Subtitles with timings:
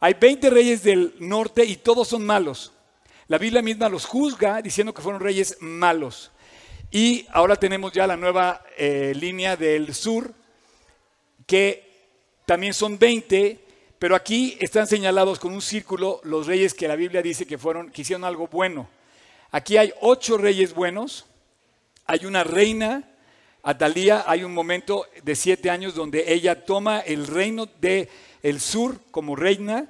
[0.00, 2.72] Hay 20 reyes del norte y todos son malos.
[3.26, 6.30] La Biblia misma los juzga diciendo que fueron reyes malos.
[6.90, 10.32] Y ahora tenemos ya la nueva eh, línea del sur,
[11.46, 11.88] que
[12.46, 13.58] también son 20,
[13.98, 17.90] pero aquí están señalados con un círculo los reyes que la Biblia dice que fueron,
[17.90, 18.88] que hicieron algo bueno.
[19.50, 21.26] Aquí hay ocho reyes buenos,
[22.06, 23.02] hay una reina,
[23.62, 28.08] Atalía, hay un momento de siete años donde ella toma el reino del
[28.42, 29.86] el sur como reina,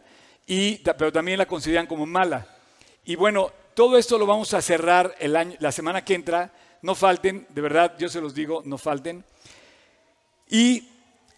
[0.47, 2.47] y, pero también la consideran como mala.
[3.05, 6.53] Y bueno, todo esto lo vamos a cerrar el año, la semana que entra.
[6.83, 9.25] No falten, de verdad, yo se los digo, no falten.
[10.49, 10.89] Y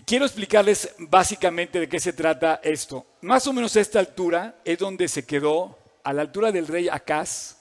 [0.06, 3.06] quiero explicarles básicamente de qué se trata esto.
[3.22, 6.88] Más o menos a esta altura es donde se quedó, a la altura del rey
[6.88, 7.56] Acaz.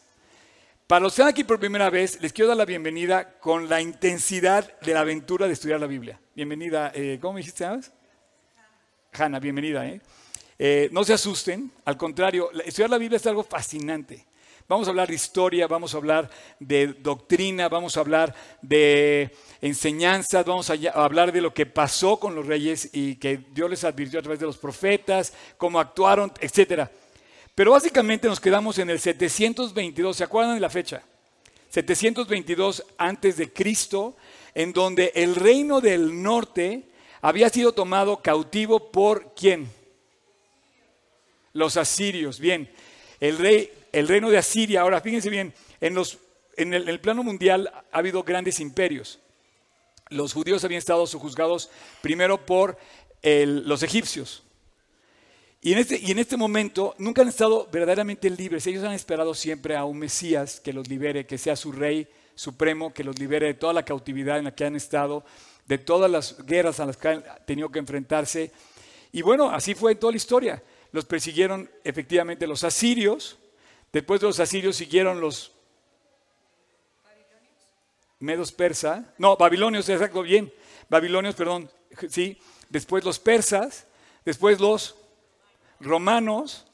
[0.88, 3.81] Para los que están aquí por primera vez, les quiero dar la bienvenida con la
[3.81, 6.20] intensidad de la aventura de estudiar la Biblia.
[6.36, 7.91] Bienvenida, eh, ¿cómo me dijiste antes?
[9.12, 9.86] Hanna, bienvenida.
[9.88, 10.02] ¿eh?
[10.58, 14.26] Eh, no se asusten, al contrario, estudiar la Biblia es algo fascinante.
[14.67, 20.45] Vamos a hablar de historia, vamos a hablar de doctrina, vamos a hablar de enseñanzas,
[20.45, 24.20] vamos a hablar de lo que pasó con los reyes y que Dios les advirtió
[24.20, 26.88] a través de los profetas, cómo actuaron, etc.
[27.55, 31.02] Pero básicamente nos quedamos en el 722, ¿se acuerdan de la fecha?
[31.70, 34.16] 722 antes de Cristo,
[34.53, 36.89] en donde el reino del norte
[37.22, 39.70] había sido tomado cautivo por quién?
[41.53, 42.39] los asirios.
[42.39, 42.70] Bien,
[43.20, 46.20] el, rey, el reino de Asiria, ahora fíjense bien, en, los,
[46.58, 49.20] en, el, plano mundial ha habido grandes imperios.
[50.09, 51.70] Los judíos habían estado sujuzgados
[52.02, 52.78] primero por
[53.22, 54.44] los egipcios.
[55.61, 58.66] Y en, este, y en este momento nunca han estado verdaderamente libres.
[58.66, 62.94] Ellos han esperado siempre a un Mesías que los libere, que sea su rey supremo,
[62.94, 65.26] que los libere de toda la cautividad en la que han estado,
[65.70, 68.52] de todas las guerras a las que han tenido que enfrentarse.
[69.12, 70.64] Y bueno, así fue toda la historia.
[70.92, 73.38] Los persiguieron efectivamente los asirios,
[73.94, 75.52] después de los asirios siguieron los
[78.17, 80.52] medos persa, no, babilonios, exacto, bien,
[80.89, 81.70] babilonios, perdón,
[82.10, 82.36] sí,
[82.67, 83.86] después los persas,
[84.26, 84.95] después los
[85.80, 86.66] romanos,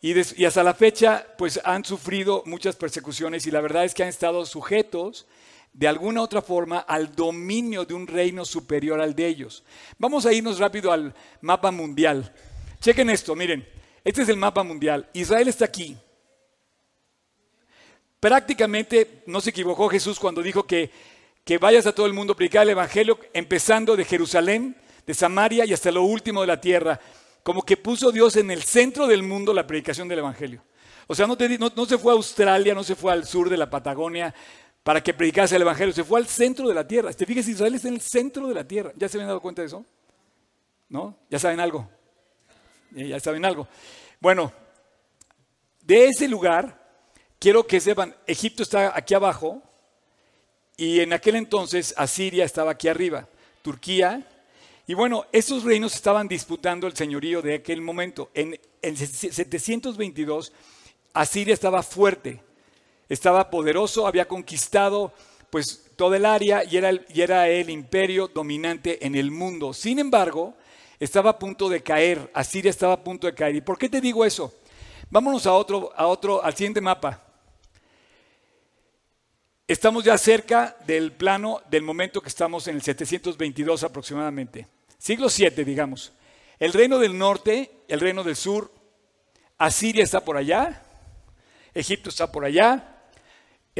[0.00, 4.02] y, y, hasta la fecha, pues han sufrido muchas persecuciones y la verdad es que
[4.02, 5.26] han estado sujetos
[5.72, 9.64] de alguna otra forma al dominio de un reino superior al de ellos.
[9.98, 12.34] Vamos a irnos rápido al mapa mundial.
[12.80, 13.66] Chequen esto, miren,
[14.04, 15.08] este es el mapa mundial.
[15.12, 15.96] Israel está aquí.
[18.18, 20.90] Prácticamente no se equivocó Jesús cuando dijo que,
[21.44, 24.76] que vayas a todo el mundo a predicar el Evangelio, empezando de Jerusalén,
[25.06, 27.00] de Samaria y hasta lo último de la tierra.
[27.42, 30.62] Como que puso Dios en el centro del mundo la predicación del Evangelio.
[31.06, 33.68] O sea, no, no, se fue a Australia, no se fue al sur de la
[33.68, 34.34] Patagonia
[34.82, 37.12] para que predicase el Evangelio, se fue al centro de la tierra.
[37.12, 37.46] ¿Te fijas?
[37.48, 38.92] Israel está en el centro de la tierra.
[38.96, 39.84] ¿Ya se habían dado cuenta de eso?
[40.88, 41.16] ¿No?
[41.28, 41.88] ¿Ya saben algo?
[42.92, 43.68] ya saben algo.
[44.20, 44.52] Bueno,
[45.82, 46.80] de ese lugar,
[47.38, 49.62] quiero que sepan, Egipto está aquí abajo
[50.76, 53.28] y en aquel entonces Asiria estaba aquí arriba,
[53.62, 54.26] Turquía.
[54.86, 58.30] Y bueno, esos reinos estaban disputando el señorío de aquel momento.
[58.34, 60.52] En, en 722,
[61.12, 62.42] Asiria estaba fuerte,
[63.10, 65.12] estaba poderoso, había conquistado
[65.50, 69.74] pues todo el área y era y era el imperio dominante en el mundo.
[69.74, 70.54] Sin embargo,
[70.98, 73.56] estaba a punto de caer, Asiria estaba a punto de caer.
[73.56, 74.54] ¿Y por qué te digo eso?
[75.10, 77.20] Vámonos a otro, a otro, al siguiente mapa.
[79.66, 84.68] Estamos ya cerca del plano del momento que estamos en el 722 aproximadamente.
[84.98, 86.12] Siglo 7, digamos.
[86.58, 88.72] El reino del norte, el reino del sur,
[89.58, 90.82] Asiria está por allá,
[91.74, 92.89] Egipto está por allá,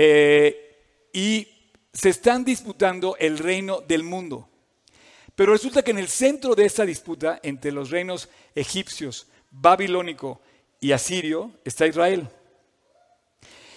[0.03, 1.47] eh, y
[1.93, 4.49] se están disputando el reino del mundo.
[5.35, 10.41] Pero resulta que en el centro de esta disputa entre los reinos egipcios, babilónico
[10.81, 12.27] y asirio está Israel.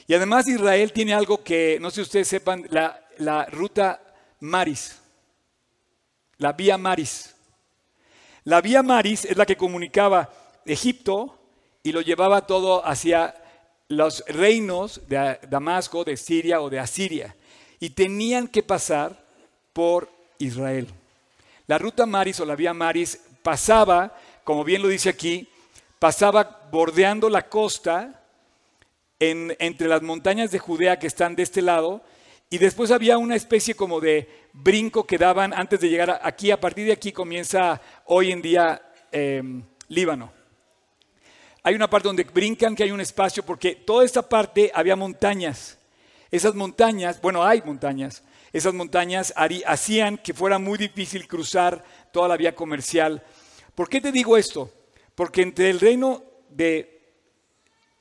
[0.07, 4.01] Y además Israel tiene algo que, no sé si ustedes sepan, la, la ruta
[4.39, 5.01] Maris,
[6.37, 7.35] la vía Maris.
[8.45, 10.29] La vía Maris es la que comunicaba
[10.65, 11.37] Egipto
[11.83, 13.42] y lo llevaba todo hacia
[13.97, 17.35] los reinos de Damasco, de Siria o de Asiria.
[17.79, 19.23] Y tenían que pasar
[19.73, 20.87] por Israel.
[21.67, 25.47] La ruta Maris o la vía Maris pasaba, como bien lo dice aquí,
[25.99, 28.21] pasaba bordeando la costa
[29.19, 32.03] entre las montañas de Judea que están de este lado
[32.49, 36.51] y después había una especie como de brinco que daban antes de llegar aquí.
[36.51, 38.81] A partir de aquí comienza hoy en día
[39.11, 40.42] em, Líbano.
[41.63, 45.77] Hay una parte donde brincan que hay un espacio porque toda esta parte había montañas.
[46.29, 48.21] Esas montañas, bueno, hay montañas,
[48.51, 49.33] esas montañas
[49.65, 53.23] hacían que fuera muy difícil cruzar toda la vía comercial.
[53.75, 54.69] ¿Por qué te digo esto?
[55.15, 57.01] Porque entre el reino de,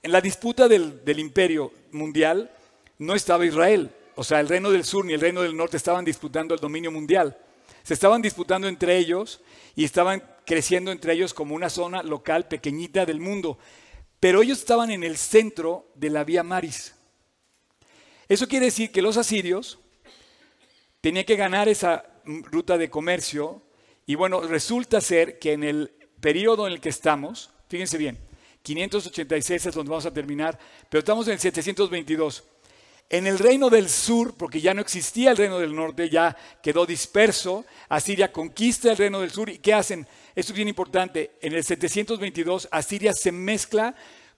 [0.02, 2.50] en la disputa del, del imperio mundial,
[2.98, 3.90] no estaba Israel.
[4.16, 6.90] O sea, el reino del sur ni el reino del norte estaban disputando el dominio
[6.90, 7.36] mundial.
[7.82, 9.40] Se estaban disputando entre ellos
[9.74, 13.58] y estaban creciendo entre ellos como una zona local pequeñita del mundo.
[14.20, 16.94] Pero ellos estaban en el centro de la vía Maris.
[18.28, 19.78] Eso quiere decir que los asirios
[21.00, 23.62] tenían que ganar esa ruta de comercio
[24.04, 25.90] y bueno, resulta ser que en el
[26.20, 28.18] periodo en el que estamos, fíjense bien,
[28.62, 30.58] 586 es donde vamos a terminar,
[30.90, 32.44] pero estamos en el 722.
[33.08, 36.86] En el reino del sur, porque ya no existía el reino del norte, ya quedó
[36.86, 40.06] disperso, Asiria conquista el reino del sur y ¿qué hacen?
[40.34, 43.94] Esto es bien importante, en el 722 Asiria se mezcla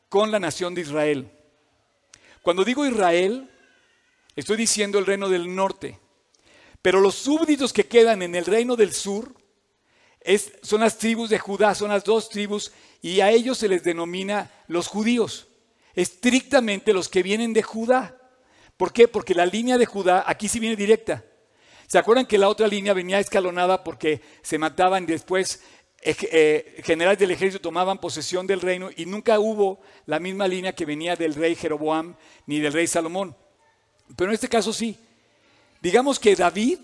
[0.08, 1.30] con la nación de Israel.
[2.42, 3.48] Cuando digo Israel,
[4.36, 5.98] estoy diciendo el reino del norte,
[6.82, 9.34] pero los súbditos que quedan en el reino del sur
[10.62, 12.72] son las tribus de Judá, son las dos tribus
[13.02, 15.48] y a ellos se les denomina los judíos,
[15.94, 18.18] estrictamente los que vienen de Judá.
[18.76, 19.08] ¿Por qué?
[19.08, 21.24] Porque la línea de Judá aquí sí viene directa.
[21.86, 25.62] ¿Se acuerdan que la otra línea venía escalonada porque se mataban después
[26.06, 30.84] eh, generales del ejército tomaban posesión del reino y nunca hubo la misma línea que
[30.84, 32.16] venía del rey Jeroboam
[32.46, 33.36] ni del rey Salomón?
[34.16, 34.98] Pero en este caso sí.
[35.80, 36.78] Digamos que David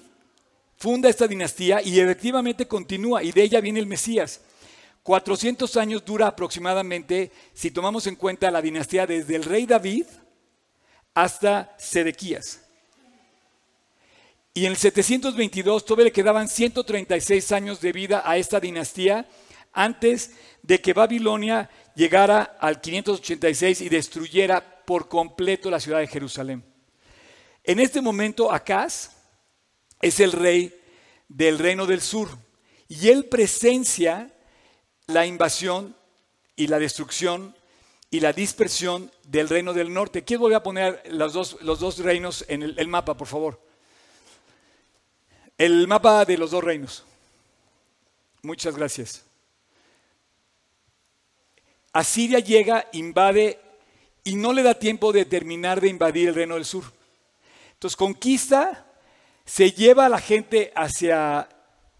[0.76, 4.40] funda esta dinastía y efectivamente continúa y de ella viene el Mesías.
[5.02, 10.04] 400 años dura aproximadamente si tomamos en cuenta la dinastía desde el rey David
[11.14, 12.60] hasta Sedequías.
[14.52, 19.28] Y en el 722 todavía le quedaban 136 años de vida a esta dinastía
[19.72, 26.64] antes de que Babilonia llegara al 586 y destruyera por completo la ciudad de Jerusalén.
[27.62, 29.16] En este momento Acaz
[30.00, 30.74] es el rey
[31.28, 32.28] del reino del sur
[32.88, 34.34] y él presencia
[35.06, 35.96] la invasión
[36.56, 37.54] y la destrucción
[38.10, 40.24] y la dispersión del reino del norte.
[40.24, 43.60] Quiero volver a poner los dos, los dos reinos en el, el mapa, por favor.
[45.56, 47.04] El mapa de los dos reinos.
[48.42, 49.24] Muchas gracias.
[51.92, 53.60] Asiria llega, invade
[54.24, 56.84] y no le da tiempo de terminar de invadir el reino del sur.
[57.74, 58.86] Entonces conquista,
[59.44, 61.48] se lleva a la gente hacia,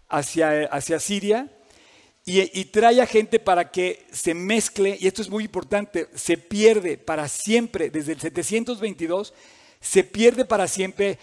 [0.09, 1.49] hacia, hacia Siria
[2.23, 6.97] y, trae a gente para que se mezcle, y esto es muy importante, se pierde
[6.97, 9.33] para siempre, desde el 722,
[9.79, 11.17] se pierde para siempre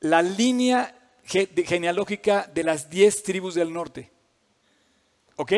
[0.00, 0.94] la línea
[1.24, 4.10] genealógica de las diez tribus del norte.
[5.36, 5.52] ¿Ok?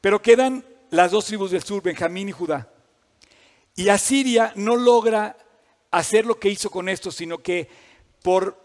[0.00, 2.72] Pero quedan las dos tribus del sur, Benjamín y Judá.
[3.74, 5.36] Y Asiria no logra
[5.90, 7.68] hacer lo que hizo con esto, sino que
[8.22, 8.56] por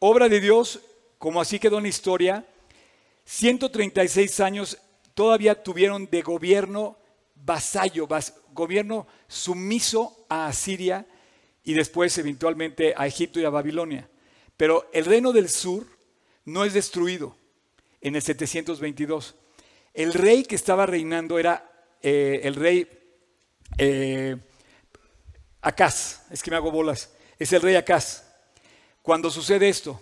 [0.00, 0.80] obra de Dios,
[1.16, 2.46] como así quedó en la historia,
[3.24, 4.78] 136 años
[5.14, 6.98] todavía tuvieron de gobierno
[7.34, 8.08] vasallo,
[8.52, 11.06] gobierno sumiso a Asiria
[11.64, 14.08] y después eventualmente a Egipto y a Babilonia.
[14.56, 15.86] Pero el reino del sur
[16.44, 17.36] no es destruido
[18.00, 19.34] en el 722.
[19.94, 21.70] El rey que estaba reinando era
[22.02, 22.88] eh, el rey
[23.78, 24.36] eh,
[26.30, 28.24] es que me hago bolas, es el rey Acaz.
[29.00, 30.00] Cuando sucede esto,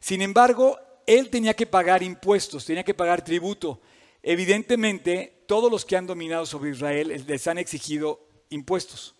[0.00, 3.80] sin embargo, él tenía que pagar impuestos, tenía que pagar tributo.
[4.22, 8.20] Evidentemente, todos los que han dominado sobre Israel les han exigido
[8.50, 9.14] impuestos.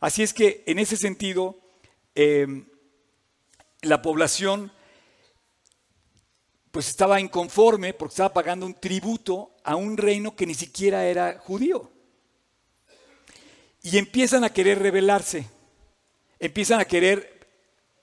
[0.00, 1.56] Así es que, en ese sentido,
[2.16, 2.66] em,
[3.82, 4.72] la población
[6.72, 11.38] pues estaba inconforme porque estaba pagando un tributo a un reino que ni siquiera era
[11.38, 11.90] judío.
[13.82, 15.46] Y empiezan a querer rebelarse,
[16.40, 17.48] empiezan a querer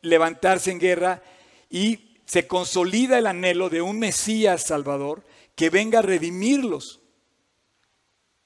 [0.01, 1.21] levantarse en guerra
[1.69, 6.99] y se consolida el anhelo de un Mesías Salvador que venga a redimirlos.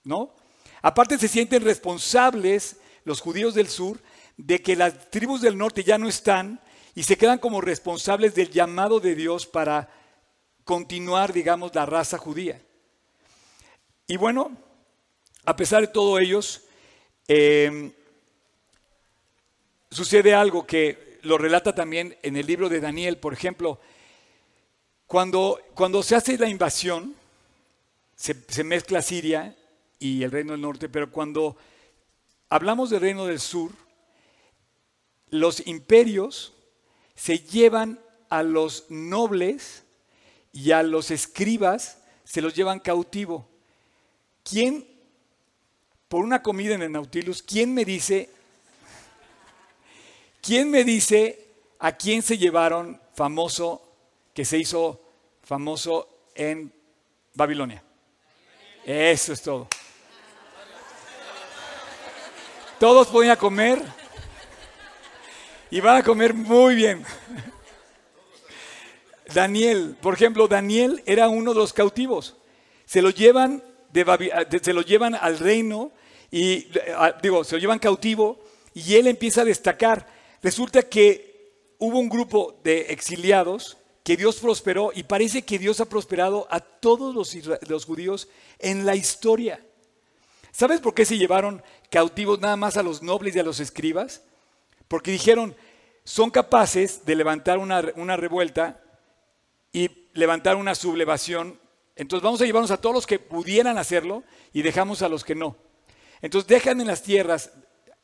[0.05, 0.33] ¿No?
[0.81, 4.00] Aparte se sienten responsables los judíos del sur
[4.38, 6.61] de que las tribus del norte ya no están
[6.95, 9.89] y se quedan como responsables del llamado de Dios para
[10.63, 12.61] continuar, digamos, la raza judía.
[14.07, 14.55] Y bueno,
[15.43, 16.63] a pesar de todo ellos,
[17.33, 17.93] Em,
[19.89, 23.80] sucede algo que lo relata también en el libro de Daniel, por ejemplo,
[25.08, 27.16] cuando, cuando se hace la invasión,
[28.16, 29.56] se, se mezcla Siria
[30.00, 31.58] y el reino del norte, pero cuando
[32.50, 33.72] hablamos del reino del sur,
[35.30, 36.54] los imperios
[37.16, 38.00] se llevan
[38.30, 39.84] a los nobles
[40.54, 43.48] y a los escribas, se los llevan cautivo.
[44.44, 44.92] ¿Quién
[46.12, 48.30] por una comida en el Nautilus, ¿quién me dice,
[50.41, 51.48] quién me dice
[51.79, 53.81] a quién se llevaron famoso,
[54.33, 55.01] que se hizo
[55.43, 56.74] famoso en
[57.33, 57.83] Babilonia?
[58.86, 59.67] Eso es todo.
[62.79, 63.79] Todos pueden comer
[65.69, 67.05] y van a comer muy bien.
[69.33, 72.36] Daniel, por ejemplo, Daniel era uno de los cautivos.
[72.86, 73.63] Se lo llevan,
[74.62, 75.91] se lo llevan al reino
[76.31, 76.67] y
[77.21, 78.43] digo, se lo llevan cautivo
[78.74, 80.07] y él empieza a destacar.
[80.41, 85.86] Resulta que hubo un grupo de exiliados que Dios prosperó y parece que Dios ha
[85.86, 88.27] prosperado a todos los, judíos
[88.60, 89.63] en la historia.
[90.51, 94.24] ¿Sabes por qué se llevaron cautivos nada más a los nobles y a los escribas?
[94.88, 95.55] Porque dijeron,
[96.03, 98.81] son capaces de levantar una, una revuelta
[99.71, 101.60] y levantar una sublevación.
[101.95, 105.36] Entonces vamos a llevarnos a todos los que pudieran hacerlo y dejamos a los que
[105.36, 105.55] no.
[106.21, 107.51] Entonces dejan en las tierras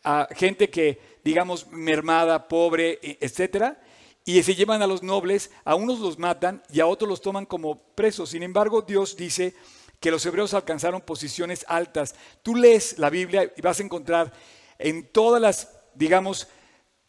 [0.03, 3.81] a gente que, digamos, mermada, pobre, e, etcétera,
[4.23, 7.45] y se llevan a los nobles, a unos los matan y a otros los toman
[7.45, 8.29] como presos.
[8.29, 9.53] Sin embargo, Dios dice
[9.99, 12.15] que los hebreos alcanzaron posiciones altas.
[12.43, 14.31] Tú lees la Biblia y vas a encontrar
[14.79, 16.47] en todas las, digamos,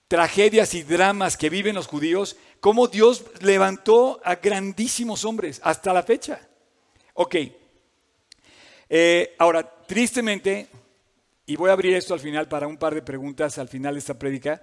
[0.08, 6.02] tragedias y dramas que viven los judíos, cómo Dios levantó a grandísimos hombres hasta la
[6.02, 6.40] fecha.
[7.14, 7.36] Ok.
[8.88, 10.68] Eh, ahora, tristemente,
[11.48, 14.00] y voy a abrir esto al final para un par de preguntas al final de
[14.00, 14.60] esta prédica.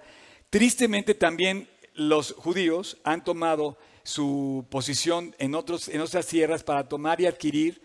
[0.50, 7.20] Tristemente también los judíos han tomado su posición en, otros, en otras tierras para tomar
[7.20, 7.82] y adquirir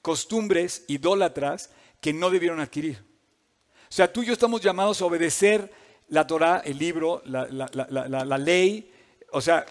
[0.00, 3.04] costumbres idólatras que no debieron adquirir.
[3.82, 5.72] O sea, tú y yo estamos llamados a obedecer
[6.06, 8.92] la Torah, el libro, la, la ley.
[9.32, 9.66] O sea,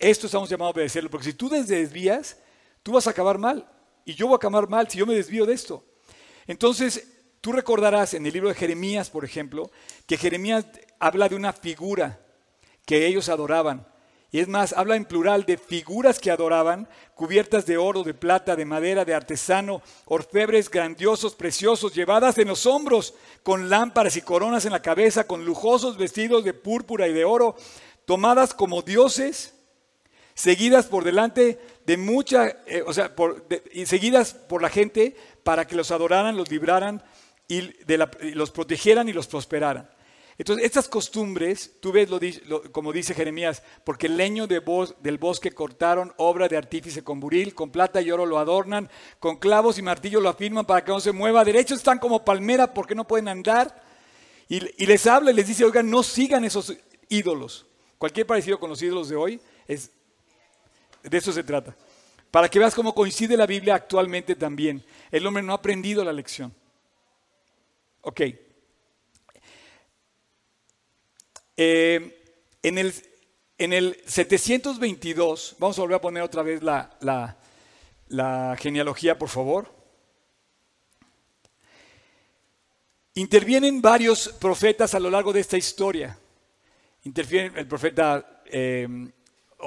[0.00, 2.38] esto estamos llamados a obedecerlo, porque si tú desvías,
[2.82, 3.70] tú vas a acabar mal.
[4.04, 5.84] Y yo voy a acabar mal si yo me desvío de esto.
[6.48, 9.70] Entonces, Tú recordarás en el libro de Jeremías, por ejemplo,
[10.06, 10.66] que Jeremías
[10.98, 12.18] habla de una figura
[12.84, 13.86] que ellos adoraban.
[14.30, 18.56] Y es más, habla en plural de figuras que adoraban, cubiertas de oro, de plata,
[18.56, 24.66] de madera, de artesano, orfebres grandiosos, preciosos, llevadas en los hombros, con lámparas y coronas
[24.66, 27.56] en la cabeza, con lujosos vestidos de púrpura y de oro,
[28.04, 29.54] tomadas como dioses,
[30.34, 33.14] seguidas por delante de mucha, eh, o sea,
[33.72, 37.02] y seguidas por la gente para que los adoraran, los libraran
[37.48, 37.72] y,
[38.34, 39.88] los protegieran y los prosperaran.
[40.36, 42.08] Entonces, estas costumbres, tú ves
[42.46, 44.62] lo, como dice Jeremías, porque el leño de
[45.00, 48.88] del bosque cortaron, obra de artífice con buril, con plata y oro lo adornan,
[49.18, 52.72] con clavos y martillo lo afirman para que no se mueva, derechos están como palmera
[52.72, 53.82] porque no pueden andar.
[54.48, 56.72] Y, y les habla y les dice, oigan, no sigan esos
[57.08, 57.66] ídolos.
[57.98, 59.90] Cualquier parecido con los ídolos de hoy, es,
[61.02, 61.74] de eso se trata.
[62.30, 64.84] Para que veas cómo coincide la Biblia actualmente también.
[65.10, 66.54] El hombre no ha aprendido la lección.
[68.02, 68.20] Ok.
[71.56, 72.22] Eh,
[72.62, 72.94] en, el,
[73.58, 79.74] en, el, 722, vamos a volver a poner otra vez la, la, genealogía, por favor.
[83.14, 86.16] Intervienen varios profetas a lo largo de esta historia.
[87.02, 88.86] Interviene el profeta, eh,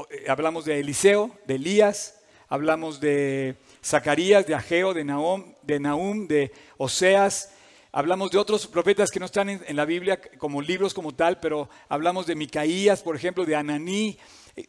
[0.09, 6.27] eh, hablamos de Eliseo, de Elías, hablamos de Zacarías, de Ageo, de Nahum, de, Nahum,
[6.27, 7.51] de Oseas,
[7.93, 11.69] Hablamos de otros profetas que no están en, la Biblia como libros como tal, pero
[11.89, 14.17] hablamos de Micaías, por ejemplo, de Ananí,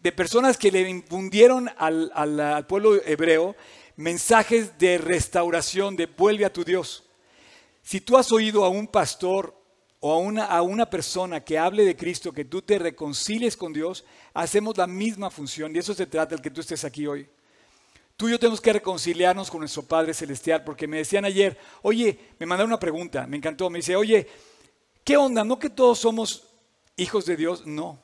[0.01, 3.55] de personas que le infundieron al, pueblo hebreo
[3.95, 7.05] mensajes de restauración, de vuelve a tu Dios.
[7.81, 9.57] Si tú has oído a un pastor
[10.01, 13.73] o a una, a una, persona que hable de Cristo, que tú te reconcilies con
[13.73, 15.77] Dios, hacemos la misma función.
[15.77, 17.29] Y eso se trata el que tú estés aquí hoy.
[18.23, 22.17] Tú y yo tenemos que reconciliarnos con nuestro Padre Celestial, porque me decían ayer, oye,
[22.39, 24.29] me mandaron una pregunta, me encantó, me dice, oye,
[25.03, 25.43] ¿qué onda?
[25.43, 26.47] ¿No que todos somos
[26.97, 27.67] hijos de Dios?
[27.67, 28.01] No,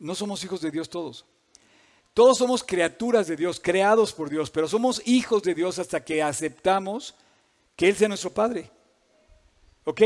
[0.00, 1.26] no somos hijos de Dios todos.
[2.12, 6.20] Todos somos criaturas de Dios, creados por Dios, pero somos hijos de Dios hasta que
[6.20, 7.14] aceptamos
[7.76, 8.68] que Él sea nuestro Padre.
[9.84, 10.02] ¿Ok?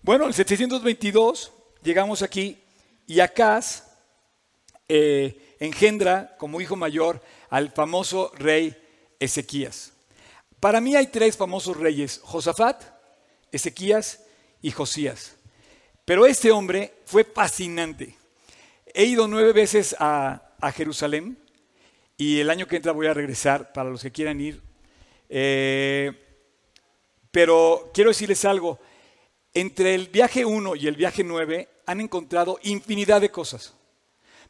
[0.00, 2.56] Bueno, en 722 llegamos aquí
[3.08, 3.82] y Acaz
[4.88, 7.20] eh, engendra como hijo mayor
[7.50, 8.76] al famoso rey
[9.18, 9.92] Ezequías.
[10.60, 12.82] Para mí hay tres famosos reyes, Josafat,
[13.52, 14.24] Ezequías
[14.62, 15.36] y Josías.
[16.04, 18.16] Pero este hombre fue fascinante.
[18.94, 21.38] He ido nueve veces a, Jerusalén
[22.18, 24.60] y el año que entra voy a regresar para los que quieran ir.
[25.30, 26.12] Eh,
[27.30, 28.78] pero quiero decirles algo,
[29.54, 33.74] entre el viaje 1 y el viaje 9 han encontrado infinidad de cosas.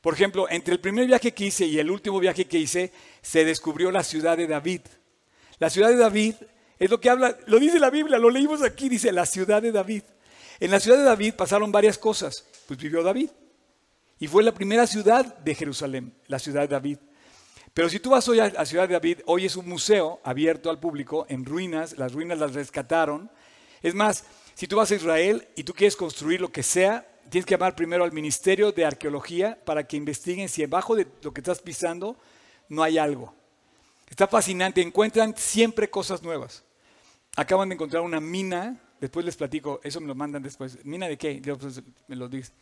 [0.00, 3.44] Por ejemplo, entre el primer viaje que hice y el último viaje que hice, se
[3.44, 4.80] descubrió la ciudad de David.
[5.58, 6.34] La ciudad de David
[6.78, 9.72] es lo que habla, lo dice la Biblia, lo leímos aquí, dice la ciudad de
[9.72, 10.02] David.
[10.58, 12.46] En la ciudad de David pasaron varias cosas.
[12.66, 13.30] Pues vivió David.
[14.18, 16.98] Y fue la primera ciudad de Jerusalén, la ciudad de David.
[17.72, 20.70] Pero si tú vas hoy a la ciudad de David, hoy es un museo abierto
[20.70, 23.30] al público, en ruinas, las ruinas las rescataron.
[23.82, 27.46] Es más, si tú vas a Israel y tú quieres construir lo que sea, tienes
[27.46, 31.40] que llamar primero al Ministerio de Arqueología para que investiguen si debajo de lo que
[31.40, 32.16] estás pisando
[32.68, 33.34] no hay algo.
[34.08, 36.64] Está fascinante, encuentran siempre cosas nuevas.
[37.36, 40.84] Acaban de encontrar una mina, después les platico, eso me lo mandan después.
[40.84, 41.40] ¿Mina de qué?
[41.40, 42.52] Yo, pues, me lo dices.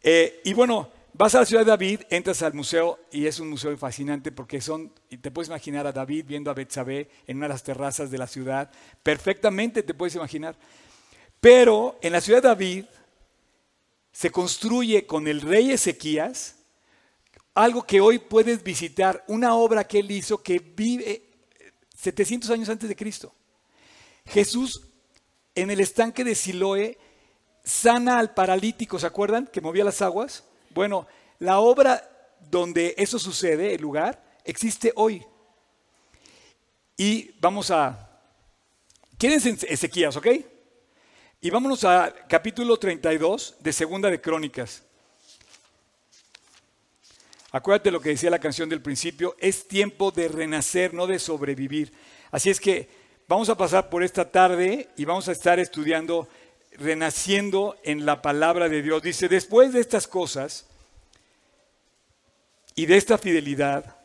[0.00, 3.50] Eh, y bueno, vas a la ciudad de David, entras al museo y es un
[3.50, 7.54] museo fascinante porque son, te puedes imaginar a David viendo a Betsabé en una de
[7.54, 8.70] las terrazas de la ciudad,
[9.02, 10.56] perfectamente te puedes imaginar.
[11.40, 12.84] Pero en la ciudad de David
[14.12, 16.56] se construye con el rey Ezequías
[17.54, 21.22] algo que hoy puedes visitar, una obra que él hizo que vive
[21.94, 23.34] 700 años antes de Cristo.
[24.26, 24.82] Jesús
[25.54, 26.98] en el estanque de Siloé
[27.64, 29.46] sana al paralítico, ¿se acuerdan?
[29.46, 30.44] Que movía las aguas.
[30.70, 31.06] Bueno,
[31.38, 32.08] la obra
[32.50, 35.24] donde eso sucede, el lugar, existe hoy.
[36.96, 38.08] Y vamos a...
[39.18, 40.26] Quédense Ezequías, ¿ok?
[41.44, 44.84] Y vámonos a capítulo 32 de Segunda de Crónicas.
[47.50, 51.92] Acuérdate lo que decía la canción del principio, es tiempo de renacer, no de sobrevivir.
[52.30, 52.88] Así es que
[53.26, 56.28] vamos a pasar por esta tarde y vamos a estar estudiando
[56.74, 59.02] renaciendo en la palabra de Dios.
[59.02, 60.66] Dice, después de estas cosas
[62.76, 63.96] y de esta fidelidad,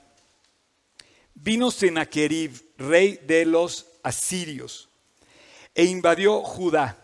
[1.36, 4.90] vino Sennacherib, rey de los asirios,
[5.76, 7.04] e invadió Judá.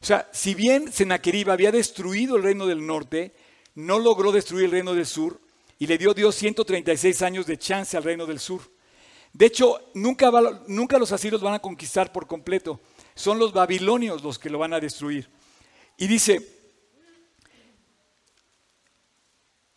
[0.00, 3.34] O sea, si bien Sennacherib había destruido el reino del norte,
[3.74, 5.40] no logró destruir el reino del sur
[5.78, 8.62] y le dio Dios 136 años de chance al reino del sur.
[9.32, 10.30] De hecho, nunca,
[10.66, 12.80] nunca los asirios van a conquistar por completo
[13.20, 15.28] son los babilonios los que lo van a destruir.
[15.98, 16.40] Y dice,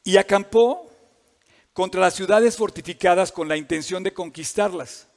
[0.03, 0.89] y acampó
[1.73, 5.07] contra las ciudades fortificadas con la intención de conquistarlas.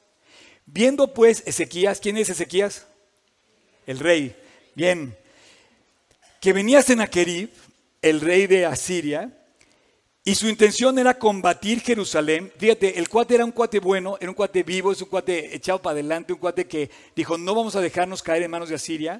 [0.65, 2.87] Viendo pues Ezequías, ¿quién es Ezequías?
[3.85, 4.35] El rey.
[4.77, 5.17] Bien.
[6.39, 7.49] Que venía Sennacherib,
[7.99, 9.35] el rey de Asiria,
[10.23, 12.53] y su intención era combatir Jerusalén.
[12.59, 15.81] Fíjate, el cuate era un cuate bueno, era un cuate vivo, es un cuate echado
[15.81, 19.19] para adelante, un cuate que dijo, no vamos a dejarnos caer en manos de Asiria.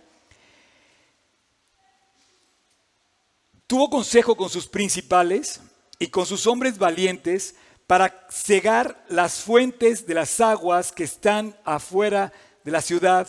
[3.65, 5.60] Tuvo consejo con sus principales
[5.97, 7.55] y con sus hombres valientes
[7.88, 12.31] para cegar las fuentes de las aguas que están afuera
[12.63, 13.27] de la ciudad.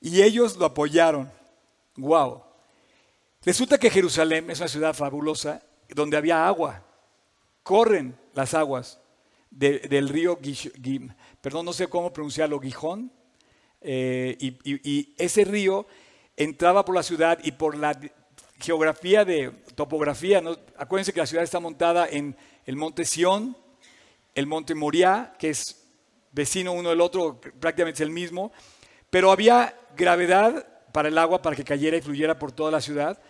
[0.00, 1.30] Y ellos lo apoyaron.
[1.96, 2.42] Wow.
[3.42, 6.84] Resulta que Jerusalén es una ciudad fabulosa donde había agua.
[7.62, 9.00] Corren las aguas
[9.50, 10.38] del río,
[11.40, 13.12] perdón, no sé cómo pronunciarlo, Gijón.
[13.80, 15.86] Eh, y, ese río
[16.36, 17.98] entraba por la ciudad y por la
[18.58, 20.42] geografía de topografía.
[20.76, 23.56] Acuérdense que la ciudad está montada en el monte Sión,
[24.34, 25.82] el monte Moriah, que es
[26.32, 28.52] vecino uno del otro, prácticamente es el mismo.
[29.10, 33.20] Pero había gravedad para el agua para que cayera y fluyera por toda la ciudad.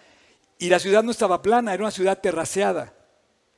[0.58, 2.94] Y la ciudad no estaba plana, era una ciudad terraceada.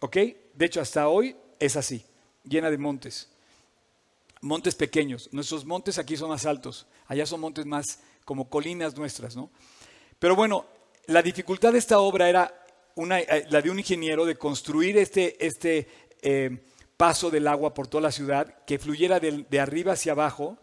[0.00, 0.16] ¿Ok?
[0.54, 2.04] De hecho, hasta hoy es así,
[2.44, 3.30] llena de montes.
[4.40, 5.28] Montes pequeños.
[5.32, 6.86] Nuestros montes aquí son más altos.
[7.06, 9.50] Allá son montes más como colinas nuestras, ¿no?
[10.18, 10.66] Pero bueno,
[11.06, 15.44] la dificultad de esta obra era una, eh, la de un ingeniero de construir este,
[15.44, 15.88] este
[16.22, 16.64] eh,
[16.96, 20.58] paso del agua por toda la ciudad, que fluyera de, arriba hacia abajo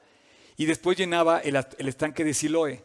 [0.60, 1.56] y después llenaba el,
[1.88, 2.84] estanque de Siloé.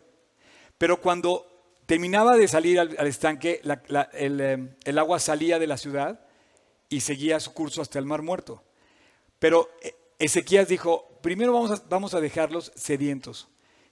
[0.78, 1.44] Pero cuando
[1.87, 3.60] terminaba de salir al, estanque,
[4.12, 6.20] eh, el, agua salía de la ciudad
[6.88, 8.62] y seguía su curso hasta el mar muerto.
[9.40, 11.52] Pero eh, Ezequías dijo, primero
[11.88, 13.48] vamos a, dejarlos sedientos,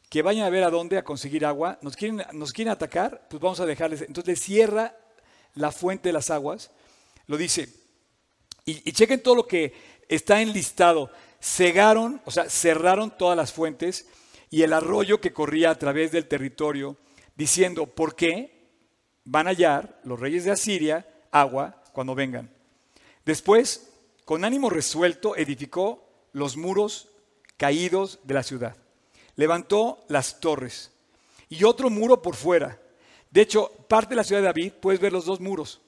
[0.09, 3.67] que vayan a ver a dónde a conseguir agua, nos quieren, atacar, pues vamos a
[3.67, 4.03] dejarles.
[4.03, 4.97] Entonces cierra
[5.55, 6.71] la fuente de las aguas,
[7.27, 7.69] lo dice,
[8.65, 9.75] y chequen todo lo que
[10.09, 11.11] está enlistado,
[11.43, 14.07] cegaron, o sea, cerraron todas las fuentes
[14.49, 16.97] y el arroyo que corría a través del territorio
[17.35, 18.71] diciendo, ¿por qué
[19.25, 22.55] van a hallar los reyes de Asiria agua cuando vengan?
[23.25, 23.91] Después,
[24.25, 27.09] con ánimo resuelto, edificó los muros
[27.57, 28.77] caídos de la ciudad.
[29.35, 30.93] Levantó las torres
[31.49, 32.81] y otro muro por fuera.
[33.31, 35.81] De hecho, parte de la ciudad de David puedes ver los dos muros.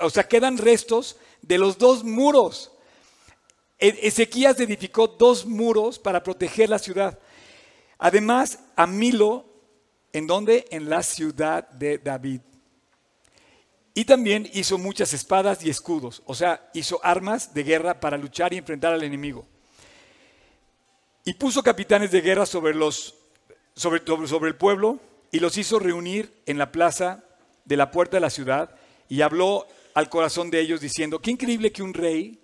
[0.00, 2.72] O sea, quedan restos de los dos muros.
[3.88, 7.18] Ezequías edificó dos muros para proteger la ciudad.
[7.98, 9.54] Además, a Milo
[10.14, 10.64] ¿En dónde?
[10.70, 12.40] En la ciudad de David.
[13.94, 18.52] Y también hizo muchas espadas y escudos, o sea, hizo armas de guerra para luchar
[18.52, 19.44] y enfrentar al enemigo.
[21.24, 23.16] Y puso capitanes de guerra sobre, los,
[23.74, 25.00] sobre, sobre el pueblo
[25.32, 27.24] y los hizo reunir en la plaza
[27.64, 28.76] de la puerta de la ciudad
[29.08, 32.38] y habló al corazón de ellos diciendo, qué increíble que un rey,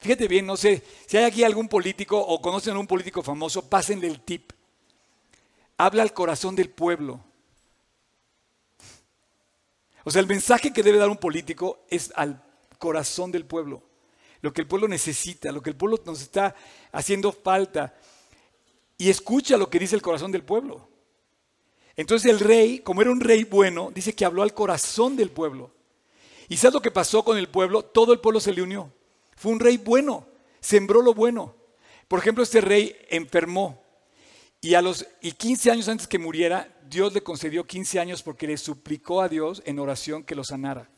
[0.00, 3.68] fíjate bien, no sé, si hay aquí algún político o conocen a un político famoso,
[3.68, 4.52] pásenle el tip.
[5.76, 7.20] Habla al corazón del pueblo.
[10.04, 12.42] O sea, el mensaje que debe dar un político es al
[12.78, 13.82] corazón del pueblo.
[14.40, 16.54] Lo que el pueblo necesita, lo que el pueblo nos está
[16.92, 17.94] haciendo falta.
[18.96, 20.88] Y escucha lo que dice el corazón del pueblo.
[21.96, 25.70] Entonces el rey, como era un rey bueno, dice que habló al corazón del pueblo.
[26.48, 27.82] ¿Y sabes lo que pasó con el pueblo?
[27.82, 28.92] Todo el pueblo se le unió.
[29.40, 30.26] Fue un rey bueno,
[30.60, 31.54] sembró lo bueno.
[32.08, 33.82] Por ejemplo, este rey enfermó
[34.60, 38.46] y a los y 15 años antes que muriera, Dios le concedió 15 años porque
[38.46, 40.90] le suplicó a Dios en oración que lo sanara.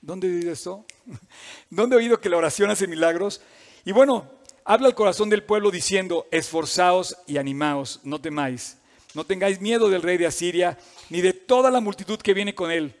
[0.00, 0.84] ¿Dónde he oído esto?
[1.70, 3.40] ¿Dónde he oído que la oración hace milagros?
[3.84, 4.28] Y bueno,
[4.64, 8.78] habla al corazón del pueblo diciendo, esforzaos y animaos, no temáis.
[9.14, 10.76] No tengáis miedo del rey de Asiria,
[11.08, 12.96] ni de toda la multitud que viene con él,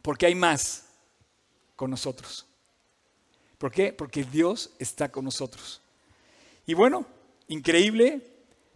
[0.00, 0.86] porque hay más
[1.74, 2.46] con nosotros.
[3.60, 3.92] ¿Por qué?
[3.92, 5.82] Porque Dios está con nosotros.
[6.64, 7.04] Y bueno,
[7.48, 8.22] increíble,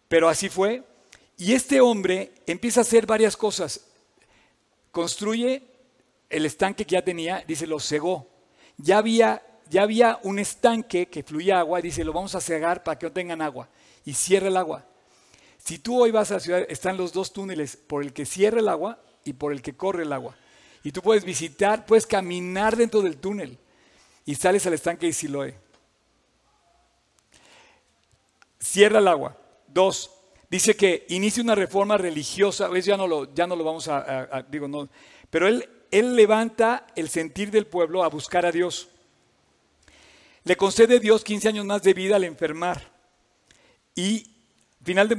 [0.09, 0.83] pero así fue.
[1.39, 3.87] Y este hombre empieza a hacer varias cosas.
[4.91, 5.63] Construye
[6.29, 8.29] el estanque que ya tenía, dice, lo cegó.
[8.77, 9.41] Ya había,
[10.23, 13.71] un estanque que fluía agua, dice, lo vamos a cegar para que no tengan agua.
[14.05, 14.85] Y cierra el agua.
[15.57, 18.61] Si tú hoy vas a la ciudad, están los dos túneles, por el que cierra
[18.61, 20.37] el agua y por el que corre el agua.
[20.83, 23.59] Y tú puedes visitar, puedes caminar dentro del túnel
[24.25, 25.55] y sales al estanque de Siloé.
[28.59, 29.37] Cierra el agua.
[29.69, 30.11] Dos,
[30.49, 32.85] dice que inicia una reforma religiosa, ¿ves?
[32.85, 34.89] Ya no lo, ya no lo vamos a, digo, no,
[35.31, 38.89] pero él, él levanta el sentir del pueblo a buscar a Dios.
[40.45, 42.93] Le concede Dios 15 años más de vida al enfermar.
[43.95, 44.31] Y
[44.83, 45.17] final de,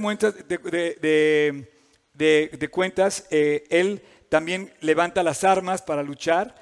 [2.70, 6.56] cuentas, eh, él también levanta las armas para luchar.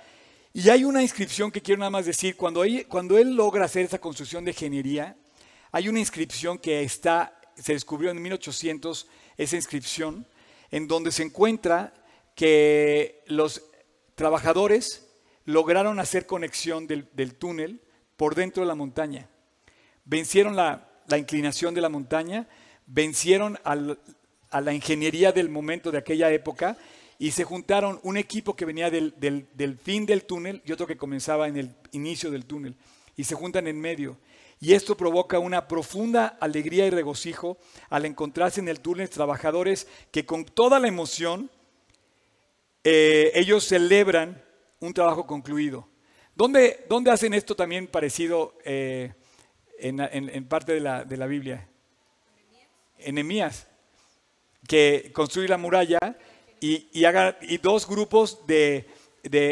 [0.53, 3.85] Y hay una inscripción que quiero nada más decir, cuando él, cuando él logra hacer
[3.85, 5.17] esa construcción de ingeniería,
[5.71, 10.25] hay una inscripción que está se descubrió en 1800 esa inscripción,
[10.71, 11.93] en donde se encuentra
[12.35, 13.63] que los
[14.15, 15.07] trabajadores
[15.45, 17.81] lograron hacer conexión del, túnel
[18.17, 19.29] por dentro de la montaña.
[20.05, 22.47] Vencieron la, inclinación de la montaña,
[22.87, 26.77] vencieron a la ingeniería del momento de aquella época
[27.23, 30.97] y se juntaron un equipo que venía del, del, fin del túnel y otro que
[30.97, 32.75] comenzaba en el inicio del túnel.
[33.15, 34.17] Y se juntan en medio.
[34.59, 37.57] Y esto provoca una profunda alegría y regocijo
[37.89, 41.49] al encontrarse en el túnel trabajadores que con toda la emoción
[42.83, 44.43] eh, ellos celebran
[44.81, 45.87] un trabajo concluido.
[46.35, 49.13] ¿Dónde, dónde hacen esto también parecido eh,
[49.79, 51.69] en, parte de la, de la Biblia?
[52.97, 53.69] En Emías,
[54.67, 56.17] que construye la muralla
[56.65, 58.87] y, dos grupos de,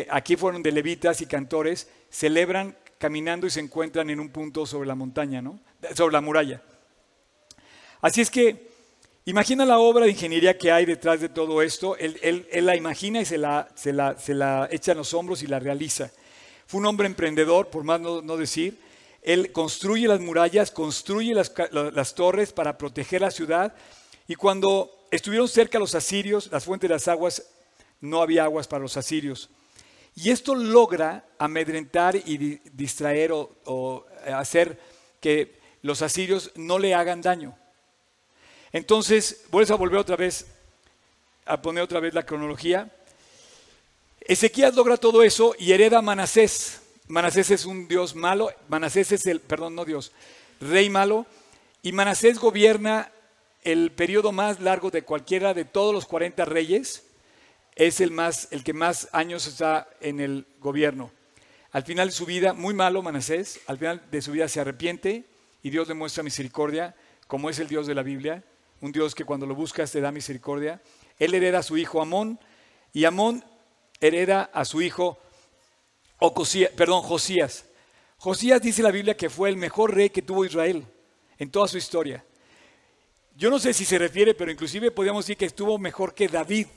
[0.09, 4.87] aquí fueron de levitas y cantores, celebran caminando y se encuentran en un punto sobre
[4.87, 5.59] la montaña, ¿no?
[5.93, 6.61] Sobre la muralla.
[7.99, 8.69] Así es que
[9.25, 11.97] imagina la obra de ingeniería que hay detrás de todo esto.
[11.97, 13.67] Él, la imagina y se la,
[14.71, 16.11] echa en los hombros y la realiza.
[16.65, 18.79] Fue un hombre emprendedor, por más no, decir.
[19.21, 23.75] Él construye las murallas, construye las torres para proteger la ciudad.
[24.27, 27.43] Y cuando estuvieron cerca los asirios, las fuentes de las aguas,
[27.99, 29.49] no había aguas para los asirios.
[30.15, 34.79] Y esto logra amedrentar y distraer o, hacer
[35.19, 37.57] que los asirios no le hagan daño.
[38.71, 40.45] Entonces, vuelves a volver otra vez,
[41.45, 42.91] a poner otra vez la cronología.
[44.21, 46.81] Ezequías logra todo eso y hereda a Manasés.
[47.07, 50.11] Manasés es un dios malo, Manasés es el, perdón, no dios,
[50.59, 51.25] rey malo.
[51.81, 53.11] Y Manasés gobierna
[53.63, 57.03] el periodo más largo de cualquiera de todos los 40 reyes
[57.75, 61.11] es el, más, el que más años está en el gobierno.
[61.71, 65.25] Al final de su vida, muy malo Manasés, al final de su vida se arrepiente
[65.63, 66.95] y Dios le muestra misericordia,
[67.27, 68.43] como es el Dios de la Biblia,
[68.81, 70.81] un Dios que cuando lo buscas te da misericordia.
[71.17, 72.39] Él hereda a su hijo Amón
[72.93, 73.45] y Amón
[73.99, 75.19] hereda a su hijo
[76.75, 77.65] perdón, Josías.
[78.17, 80.85] Josías dice la Biblia que fue el mejor rey que tuvo Israel
[81.39, 82.23] en toda su historia.
[83.35, 86.67] Yo no sé si se refiere, pero inclusive podríamos decir que estuvo mejor que David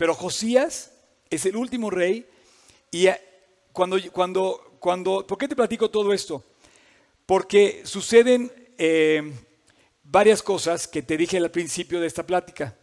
[0.00, 0.92] pero Josías
[1.28, 2.26] es el último rey
[2.90, 3.20] y eh,
[3.70, 6.42] cuando, cuando, cuando, ¿por qué te platico todo esto?
[7.26, 9.30] Porque suceden eh,
[10.02, 12.74] varias cosas que te dije al principio de esta plática.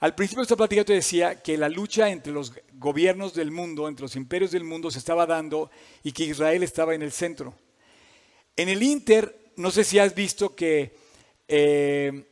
[0.00, 3.88] Al principio de esta plática te decía que la lucha entre los gobiernos del mundo,
[3.88, 5.70] entre los imperios del mundo se estaba dando
[6.02, 7.54] y que Israel estaba en el centro.
[8.54, 10.94] En el Inter, no sé si has visto que
[11.52, 12.26] eh,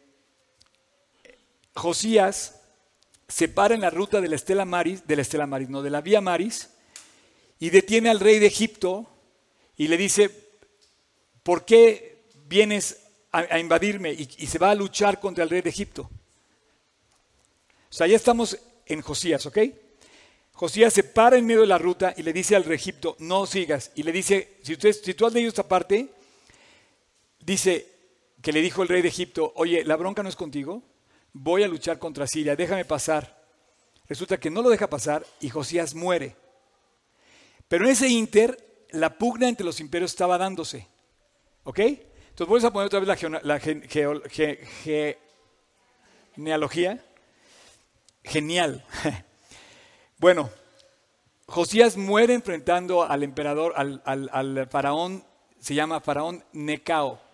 [1.74, 2.60] Josías
[3.26, 5.90] se para en la ruta de la Estela Maris, de la Estela Maris, no, de
[5.90, 6.70] la Vía Maris,
[7.58, 9.06] y detiene al rey de Egipto
[9.76, 10.30] y le dice,
[11.42, 13.00] ¿por qué vienes
[13.32, 14.12] a, invadirme?
[14.12, 16.08] Y, se va a luchar contra el rey de Egipto.
[17.90, 19.58] O sea, ya estamos en Josías, ¿ok?
[20.52, 23.16] Josías se para en medio de la ruta y le dice al rey de Egipto,
[23.18, 23.90] no sigas.
[23.96, 26.08] Y le dice, si, si tú has leído esta parte,
[27.40, 27.97] dice
[28.42, 30.82] que le dijo el rey de Egipto, oye, la bronca no es contigo,
[31.32, 33.38] voy a luchar contra Siria, déjame pasar.
[34.08, 36.36] Resulta que no lo deja pasar y Josías muere.
[37.68, 40.86] Pero en ese inter, la pugna entre los imperios estaba dándose.
[41.64, 41.80] ¿Ok?
[41.80, 43.08] Entonces voy a poner otra vez
[43.42, 43.60] la,
[46.34, 47.04] genealogía.
[48.24, 48.84] Genial.
[50.18, 50.50] bueno,
[51.46, 55.24] Josías muere enfrentando al emperador, al, al faraón,
[55.58, 57.27] se llama faraón Necao.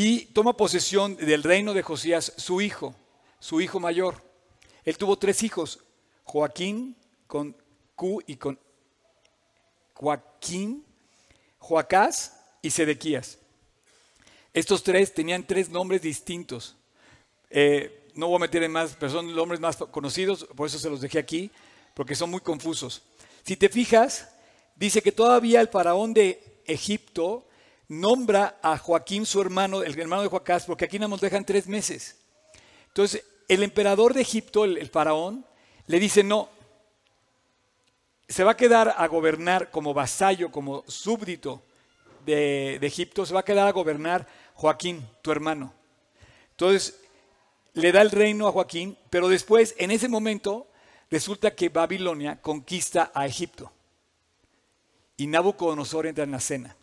[0.00, 2.94] Y toma posesión del reino de Josías su hijo,
[3.40, 4.22] su hijo mayor.
[4.84, 5.80] Él tuvo tres hijos,
[6.22, 6.94] Joaquín
[7.26, 7.56] con
[7.96, 8.56] Q y con
[9.94, 10.84] Joaquín,
[11.58, 13.38] Joacás y Sedequías.
[14.54, 16.76] Estos tres tenían tres nombres distintos.
[17.50, 20.90] Eh, no voy a meter en más, pero son nombres más conocidos, por eso se
[20.90, 21.50] los dejé aquí,
[21.94, 23.02] porque son muy confusos.
[23.42, 24.28] Si te fijas,
[24.76, 27.47] dice que todavía el faraón de Egipto
[27.88, 32.16] nombra a Joaquín su hermano, el hermano de Joacás, porque aquí nos dejan tres meses.
[32.88, 35.44] Entonces, el emperador de Egipto, el faraón,
[35.86, 36.50] le dice, no,
[38.28, 41.62] se va a quedar a gobernar como vasallo, como súbdito
[42.26, 45.72] de, Egipto, se va a quedar a gobernar Joaquín, tu hermano.
[46.50, 47.00] Entonces,
[47.72, 50.66] le da el reino a Joaquín, pero después, en ese momento,
[51.10, 53.72] resulta que Babilonia conquista a Egipto.
[55.16, 56.76] Y Nabucodonosor entra en la cena.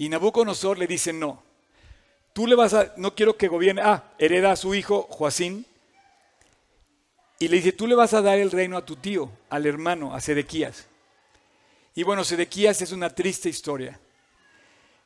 [0.00, 1.42] Y Nabucodonosor le dice, no,
[2.32, 5.66] tú le vas a, no quiero que gobierne, ah, hereda a su hijo Joacín,
[7.38, 10.14] y le dice, tú le vas a dar el reino a tu tío, al hermano,
[10.14, 10.86] a Sedequías.
[11.94, 14.00] Y bueno, Sedequías es una triste historia.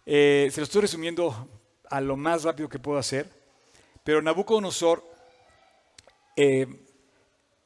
[0.07, 1.48] Eh, se lo estoy resumiendo
[1.90, 3.28] a lo más rápido que puedo hacer.
[4.04, 5.02] Pero Nabucodonosor,
[6.37, 6.68] eh,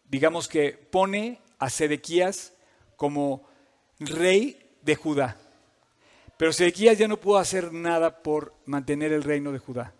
[0.09, 2.55] digamos que pone a Sedequías
[2.97, 3.47] como
[3.99, 5.37] rey de Judá.
[6.39, 9.93] Pero Sedequías ya no pudo hacer nada por mantener el reino de Judá.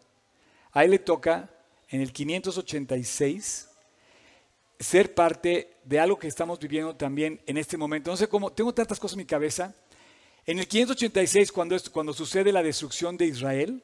[0.71, 1.51] A él le toca
[1.89, 3.69] en el 586
[4.79, 8.13] ser parte de algo que estamos viviendo también en este momento.
[8.13, 9.75] No sé cómo, tengo tantas cosas en mi cabeza.
[10.47, 13.83] En el 586, cuando, cuando sucede la destrucción de Israel,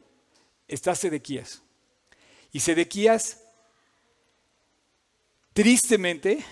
[0.69, 1.61] está Sedequías.
[2.53, 3.43] Y Sedequías,
[5.53, 6.45] tristemente,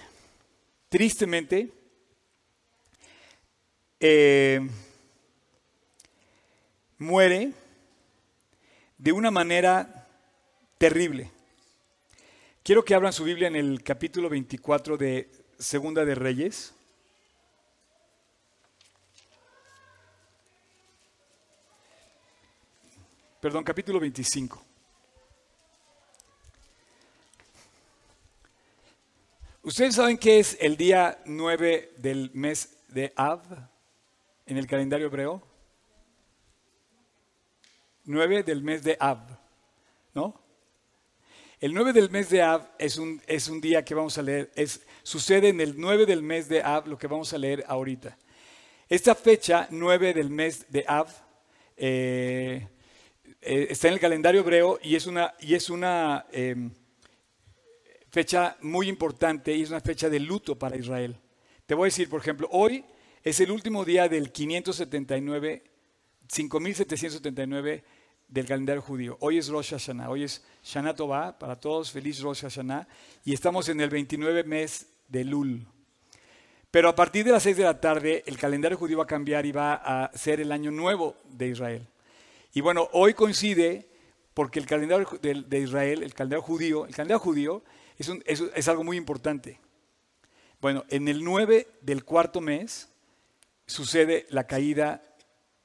[0.88, 1.70] tristemente,
[4.00, 4.68] eh,
[7.02, 7.52] muere
[8.96, 10.08] de una manera
[10.78, 11.30] terrible.
[12.62, 16.72] Quiero que abran su Biblia en el capítulo 24 de Segunda de Reyes.
[23.40, 24.64] Perdón, capítulo 25.
[29.64, 33.42] ¿Ustedes saben qué es el día 9 del mes de Av
[34.46, 35.51] en el calendario hebreo?
[38.04, 39.20] 9 del mes de Av,
[40.14, 40.40] ¿no?
[41.62, 44.50] El 9 del mes de Ab es un, es un día que vamos a leer,
[44.56, 48.18] es, sucede en el 9 del mes de Ab lo que vamos a leer ahorita.
[48.88, 51.06] Esta fecha, 9 del mes de Ab,
[51.76, 52.66] eh,
[53.40, 56.72] eh, está en el calendario hebreo y es una, y es una em,
[58.10, 61.16] fecha muy importante y es una fecha de luto para Israel.
[61.64, 62.84] Te voy a decir, por ejemplo, hoy
[63.22, 65.62] es el último día del 579,
[66.28, 67.84] 5779
[68.32, 69.18] del calendario judío.
[69.20, 72.88] Hoy es Rosh Hashanah, hoy es Shana Tová, para todos, feliz Rosh Hashanah,
[73.26, 75.66] y estamos en el 29 mes de Lul.
[76.70, 79.44] Pero a partir de las 6 de la tarde, el calendario judío va a cambiar
[79.44, 81.86] y va a ser el año nuevo de Israel.
[82.54, 83.86] Y bueno, hoy coincide
[84.32, 87.62] porque el calendario de, Israel, el calendario judío, el calendario judío
[87.98, 89.60] es, algo muy importante.
[90.58, 92.88] Bueno, en el 9 del cuarto mes
[93.66, 95.02] sucede la caída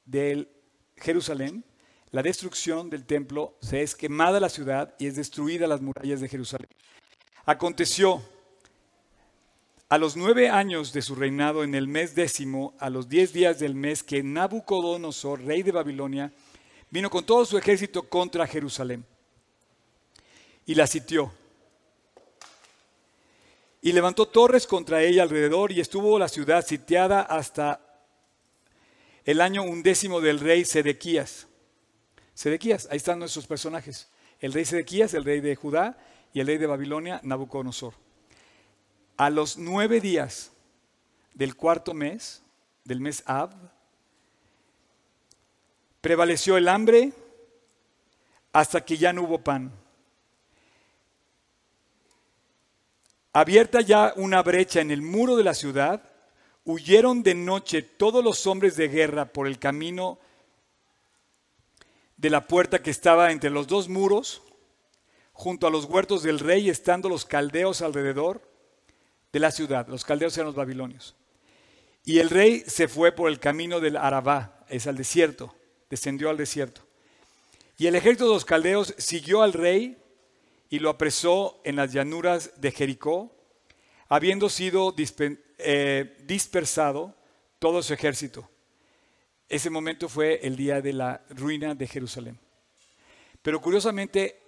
[0.04, 0.50] del
[0.98, 1.64] Jerusalén
[2.12, 6.30] la destrucción del templo, se es quemada la ciudad y es destruida las murallas de
[6.30, 6.70] Jerusalén.
[7.46, 8.22] Aconteció
[9.90, 13.60] a los nueve años de su reinado, en el mes décimo, a los diez días
[13.60, 16.34] del mes, que Nabucodonosor, rey de Babilonia,
[16.90, 19.06] vino con todo su ejército contra Jerusalén
[20.66, 21.32] y la sitió.
[23.82, 27.82] Y levantó torres contra ella alrededor y estuvo la ciudad sitiada hasta
[29.24, 31.47] el año undécimo del rey Sedequías.
[32.38, 34.10] Sedequías, ahí están nuestros personajes.
[34.40, 35.98] El rey Sedequías, el rey de Judá
[36.32, 37.96] y el rey de Babilonia, Nabucodonosor.
[39.18, 40.52] A los nueve días
[41.34, 42.44] del cuarto mes,
[42.84, 43.56] del mes Ab,
[46.00, 47.12] prevaleció el hambre
[48.54, 49.72] hasta que ya no hubo pan.
[53.34, 56.04] Abierta ya una brecha en el muro de la ciudad,
[56.66, 60.20] huyeron de noche todos los hombres de guerra por el camino
[62.18, 64.42] de la puerta que estaba entre los dos muros,
[65.32, 68.42] junto a los huertos del rey, estando los caldeos alrededor
[69.32, 69.88] de la ciudad.
[69.88, 71.16] Los caldeos eran los babilonios.
[72.04, 75.54] Y el rey se fue por el camino del Arabá, es al desierto,
[75.90, 76.82] descendió al desierto.
[77.78, 79.98] Y el ejército de los caldeos siguió al rey
[80.70, 83.32] y lo apresó en las llanuras de Jericó,
[84.10, 84.96] habiendo sido
[85.60, 87.16] eh, dispersado
[87.60, 88.50] todo su ejército.
[89.50, 92.38] Ese momento fue el día de la ruina de Jerusalén.
[93.42, 94.42] Pero curiosamente,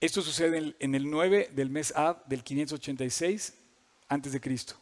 [0.00, 3.54] esto sucede en el 9 del mes Ab del 586
[4.08, 4.74] antes de Cristo.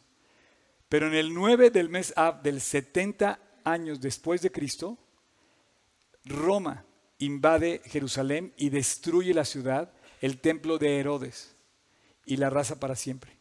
[0.89, 4.97] Pero en el 9 del mes Ab del 70 años después de Cristo,
[6.25, 6.85] Roma
[7.19, 11.55] invade Jerusalén y destruye la ciudad, el templo de Herodes
[12.25, 13.37] y la raza para siempre.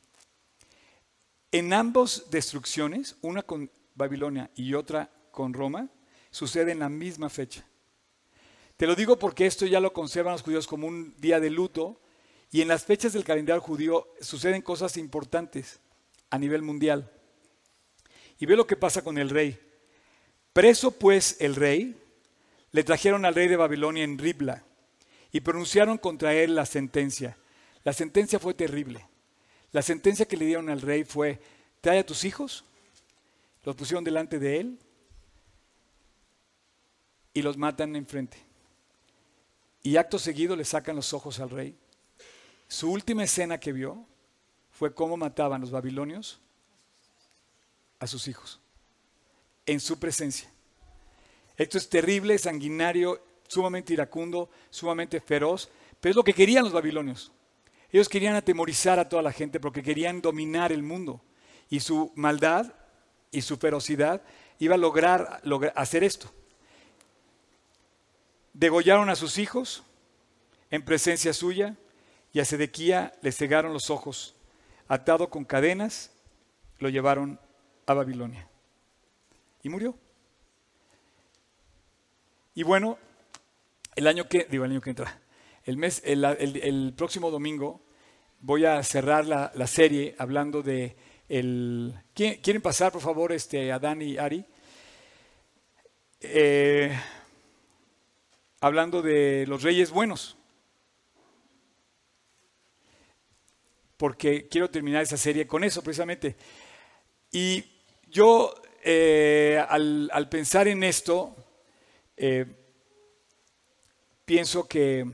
[1.51, 5.89] En ambas destrucciones, una con Babilonia y otra con Roma,
[6.31, 7.65] sucede en la misma fecha.
[8.77, 12.01] Te lo digo porque esto ya lo conservan los judíos como un día de luto
[12.51, 15.81] y en las fechas del calendario judío suceden cosas importantes
[16.31, 17.11] a nivel mundial.
[18.39, 19.61] Y ve lo que pasa con el rey.
[20.53, 21.95] Preso pues el rey,
[22.73, 24.65] le trajeron al rey de Babilonia en Ribla
[25.31, 27.37] y pronunciaron contra él la sentencia.
[27.85, 29.07] La sentencia fue terrible.
[29.73, 31.41] La sentencia que le dieron al rey fue,
[31.81, 32.65] trae a tus hijos,
[33.63, 34.79] los pusieron delante de él
[37.33, 38.39] y los matan enfrente.
[39.83, 41.77] Y acto seguido le sacan los ojos al rey.
[42.69, 44.07] Su última escena que vio
[44.71, 46.41] fue cómo mataban los babilonios
[47.99, 48.61] a sus hijos,
[49.67, 50.51] en su presencia.
[51.57, 55.69] Esto es terrible, sanguinario, sumamente iracundo, sumamente feroz,
[56.01, 57.33] pero es lo que querían los babilonios.
[57.93, 61.21] Ellos querían atemorizar a toda la gente porque querían dominar el mundo.
[61.69, 62.73] Y su maldad
[63.33, 64.23] y su ferocidad
[64.59, 65.43] iba a lograr,
[65.75, 66.33] hacer esto.
[68.53, 69.83] Degollaron a sus hijos
[70.71, 71.77] en presencia suya
[72.33, 74.35] y a Sedequía le cegaron los ojos.
[74.89, 76.13] Atado con cadenas,
[76.79, 77.39] lo llevaron
[77.87, 78.49] a Babilonia.
[79.63, 79.97] Y murió.
[82.55, 82.99] Y bueno,
[83.95, 85.21] el año que, digo, el año que entra,
[85.65, 87.81] el, mes, el, próximo domingo
[88.41, 90.97] voy a cerrar la, serie hablando de
[91.29, 91.95] el...
[92.15, 94.45] ¿Quieren pasar, por favor, este, Adán y Ari?
[96.21, 96.99] Eh,
[98.61, 100.37] hablando de los reyes buenos.
[103.97, 106.37] Porque quiero terminar esa serie con eso, precisamente.
[107.31, 107.65] Y
[108.07, 111.37] yo, eh, al, al pensar en esto,
[112.17, 112.47] eh,
[114.25, 115.05] pienso que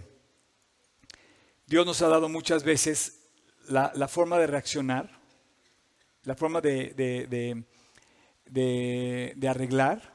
[1.66, 3.22] Dios nos ha dado muchas veces
[3.68, 5.11] la, forma de reaccionar,
[6.22, 6.94] la forma de,
[8.46, 10.14] de, arreglar,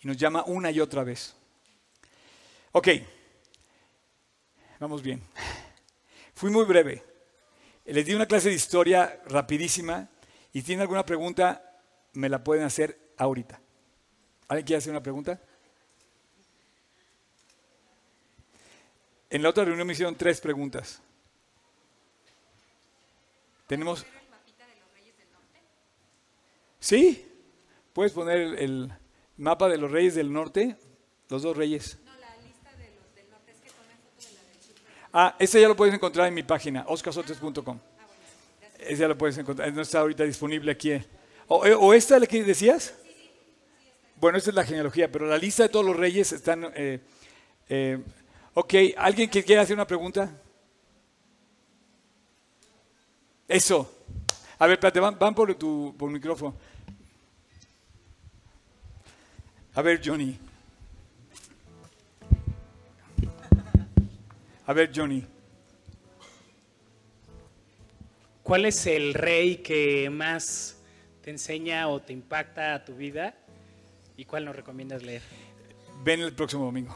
[0.00, 1.37] y nos llama una y otra vez.
[2.72, 2.88] Ok,
[4.78, 5.22] vamos bien.
[6.34, 7.04] Fui muy breve.
[7.84, 10.08] Les di una clase de historia rapidísima
[10.52, 11.80] y tienen alguna pregunta,
[12.12, 13.60] me la pueden hacer ahorita.
[14.48, 15.40] ¿Alguien quiere hacer una pregunta?
[19.30, 21.02] En la otra reunión me hicieron tres preguntas.
[23.66, 24.06] Tenemos...
[26.80, 27.24] ¿Sí?
[27.92, 28.92] ¿Puedes poner el,
[29.36, 30.76] mapa de los reyes del norte?
[31.28, 31.98] Los dos reyes.
[32.04, 34.74] No, la lista de los del norte es que foto de la del sur.
[35.12, 37.78] Ah, ese ya lo puedes encontrar en mi página, oscarsotes.com.
[38.78, 40.92] Ese ya lo puedes encontrar, no está ahorita disponible aquí.
[41.46, 42.94] ¿O, eh, esta la que decías?
[44.16, 46.70] Bueno, esta es la genealogía, pero la lista de todos los reyes están...
[46.74, 47.00] Eh,
[47.68, 47.98] eh,
[48.60, 50.28] Ok, ¿alguien que quiera hacer una pregunta?
[53.46, 53.88] Eso.
[54.58, 56.56] A ver, espérate, van, por tu por micrófono.
[59.76, 60.36] A ver, Johnny.
[64.68, 65.24] A ver, Johnny.
[68.42, 70.76] ¿Cuál es el rey que más
[71.22, 73.34] te enseña o te impacta a tu vida?
[74.18, 75.22] ¿Y cuál nos recomiendas leer?
[76.04, 76.94] Ven el próximo domingo.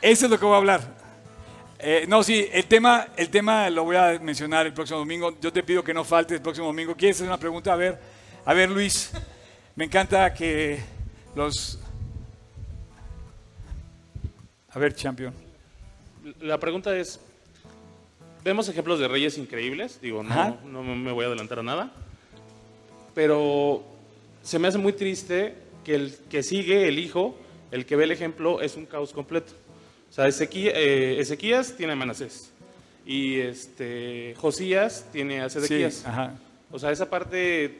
[0.00, 0.80] Eso es lo que voy a hablar.
[1.78, 5.38] Eh, no, sí, el tema, el tema lo voy a mencionar el próximo domingo.
[5.40, 6.96] Yo te pido que no falte el próximo domingo.
[6.96, 7.72] ¿Quieres hacer una pregunta?
[7.72, 8.00] A ver,
[8.44, 9.12] a ver, Luis.
[9.76, 10.80] Me encanta que
[11.36, 11.78] los.
[14.70, 15.51] A ver, champion.
[16.40, 17.20] La pregunta es:
[18.44, 20.00] vemos ejemplos de reyes increíbles.
[20.00, 21.92] Digo, no, no me voy a adelantar a nada.
[23.14, 23.82] pero
[24.42, 25.54] se me hace muy triste
[25.84, 27.36] que el que sigue, el hijo,
[27.70, 29.52] el que ve el ejemplo, es un caos completo.
[30.10, 32.50] O sea, Ezequiel- eh, Ezequías tiene a Manasés
[33.06, 36.04] y este, Josías tiene a Sí, Sedequías.
[36.06, 36.34] ajá.
[36.70, 37.78] O sea, esa parte,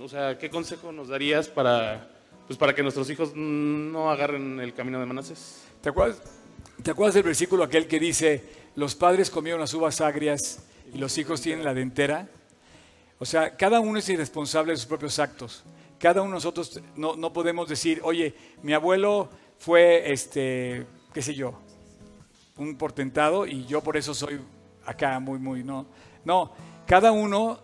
[0.00, 2.08] o sea, ¿qué consejo nos darías para,
[2.46, 5.62] pues para que nuestros hijos no agarren el camino de Manasés?
[5.82, 6.20] ¿Te acuerdas,
[6.84, 8.44] ¿Te acuerdas del versículo aquel que dice,
[8.76, 10.58] los padres comieron las uvas agrias
[10.92, 12.28] y los hijos tienen la dentera?
[13.18, 15.64] O sea, cada uno es irresponsable de sus propios actos.
[15.98, 21.32] Cada uno de nosotros no, no podemos decir, oye, mi abuelo fue, este, qué sé
[21.32, 21.58] yo,
[22.58, 24.38] un portentado y yo por eso soy
[24.84, 25.86] acá muy, muy, no.
[26.22, 26.52] No,
[26.86, 27.60] cada uno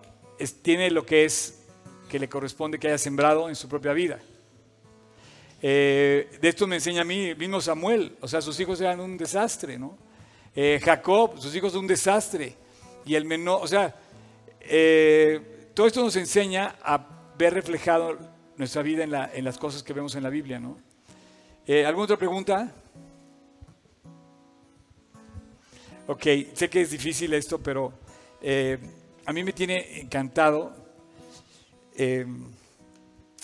[0.62, 1.66] tiene lo que es,
[2.08, 4.18] que le corresponde que haya sembrado en su propia vida.
[5.62, 9.18] Eh, de esto me enseña a mí mismo Samuel, o sea, sus hijos eran un
[9.18, 9.98] desastre, ¿no?
[10.54, 12.56] Eh, Jacob, sus hijos un desastre.
[13.04, 13.94] Y el menor, o sea,
[14.60, 17.06] eh, todo esto nos enseña a
[17.36, 18.18] ver reflejado
[18.56, 20.78] nuestra vida en, en las cosas que vemos en la Biblia, ¿no?
[21.86, 22.74] ¿Alguna otra pregunta?
[26.08, 27.92] Ok, sé que es difícil esto, pero
[29.24, 30.74] a mí me tiene encantado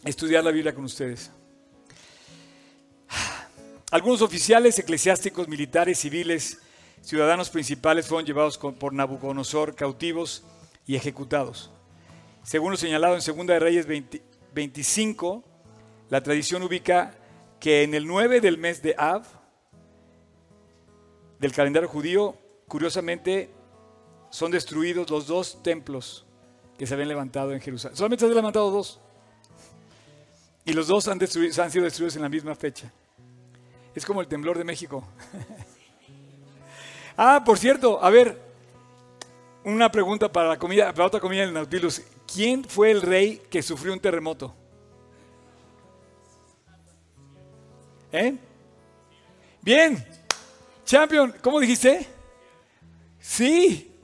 [0.04, 1.30] estudiar la Biblia con ustedes.
[3.92, 6.60] Algunos oficiales eclesiásticos, militares, civiles,
[7.02, 10.42] ciudadanos principales fueron llevados por Nabucodonosor cautivos
[10.86, 11.70] y ejecutados.
[12.42, 14.22] Según lo señalado en 2 de Reyes 20
[14.56, 15.44] 25,
[16.08, 17.14] la tradición ubica
[17.60, 19.22] que en el 9 del mes de Av,
[21.38, 23.50] del calendario judío, curiosamente,
[24.30, 26.24] son destruidos los dos templos
[26.78, 27.96] que se habían levantado en Jerusalén.
[27.96, 28.98] Solamente se han levantado dos.
[30.64, 32.90] Y los dos han sido destruidos en la misma fecha.
[33.96, 35.02] Es como el temblor de México.
[37.16, 38.38] ah, por cierto, a ver,
[39.64, 42.02] una pregunta para la comida, para otra comida del Nautilus.
[42.30, 44.54] ¿Quién fue el rey que sufrió un terremoto?
[48.12, 48.36] ¿Eh?
[49.62, 50.06] Bien.
[50.84, 52.06] Champion, ¿cómo dijiste?
[53.18, 53.96] Sí.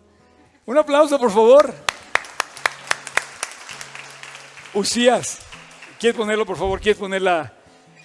[0.64, 1.74] Un aplauso, por favor.
[4.72, 5.40] Usías.
[6.00, 6.80] ¿Quieres ponerlo, por favor?
[6.80, 7.61] ¿Quieres ponerla?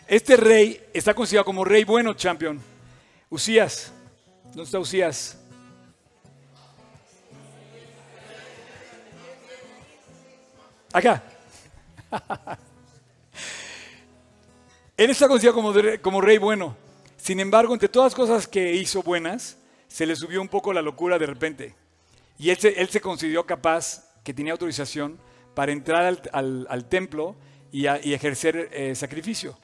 [0.07, 2.61] Este rey está considerado como rey bueno, champion.
[3.29, 3.91] Usías.
[4.45, 5.37] ¿Dónde está Usías?
[10.93, 11.21] Acá.
[14.95, 16.77] Él está considerado como, rey bueno.
[17.17, 19.57] Sin embargo, entre todas las cosas que hizo buenas,
[19.89, 21.75] se le subió un poco la locura de repente.
[22.39, 25.19] Y él se, él consideró capaz, que tenía autorización,
[25.53, 27.35] para entrar al, templo
[27.71, 29.57] y ejercer eh, sacrificio.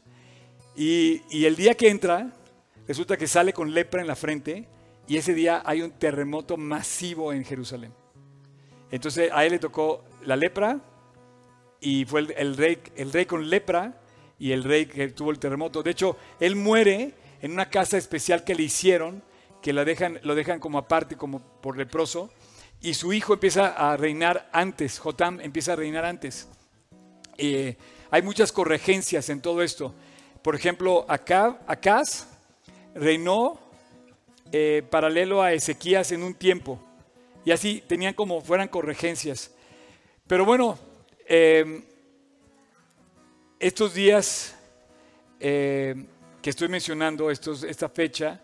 [0.76, 2.32] Y, el día que entra,
[2.88, 4.68] resulta que sale con lepra en la frente
[5.08, 7.94] y ese día hay un terremoto masivo en Jerusalén.
[8.90, 10.80] Entonces a él le tocó la lepra
[11.80, 14.00] y fue el, rey, el rey con lepra
[14.40, 15.84] y el rey que tuvo el terremoto.
[15.84, 19.24] De hecho, él muere en una casa especial que le hicieron,
[19.62, 22.32] que lo dejan, lo dejan como aparte, como por leproso,
[22.82, 26.48] y su hijo empieza a reinar antes, Jotam empieza a reinar antes.
[27.38, 27.78] Eh,
[28.12, 29.94] hay muchas corregencias en todo esto.
[30.44, 32.28] Por ejemplo, acá, Acaz
[32.94, 33.60] reinó
[34.52, 36.80] eh, paralelo a Ezequías en un tiempo.
[37.46, 39.52] Y así tenían como fueran corregencias.
[40.28, 40.78] Pero bueno,
[41.28, 41.84] eh,
[43.60, 44.56] estos días
[45.40, 45.96] eh,
[46.42, 48.42] que estoy mencionando, estos, esta fecha,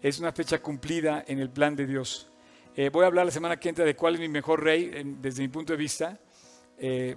[0.00, 2.28] es una fecha cumplida en el plan de Dios.
[2.76, 5.42] Eh, voy a hablar la semana que entra de cuál es mi mejor rey desde
[5.42, 6.18] mi punto de vista.
[6.78, 7.16] Eh,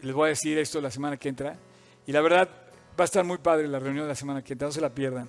[0.00, 1.58] les voy a decir esto la semana que entra.
[2.06, 2.50] Y la verdad,
[2.98, 5.28] va a estar muy padre la reunión de la semana que no se la pierdan.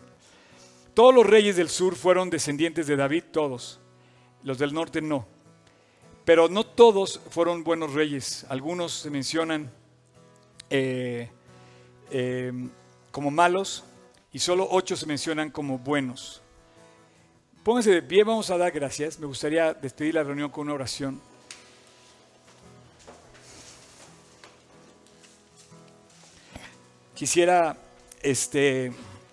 [0.94, 3.80] Todos los reyes del sur fueron descendientes de David, todos.
[4.44, 5.28] Los del norte no.
[6.26, 8.46] Pero no todos fueron buenos reyes.
[8.50, 9.72] Algunos se mencionan
[10.70, 11.30] eh,
[12.10, 12.52] eh,
[13.12, 13.84] como malos
[14.32, 16.42] y solo ocho se mencionan como buenos.
[17.64, 19.20] Pónganse de pie, vamos a dar gracias.
[19.20, 21.22] Me gustaría despedir la reunión con una oración.
[27.18, 27.76] Quisiera,
[28.22, 28.92] este,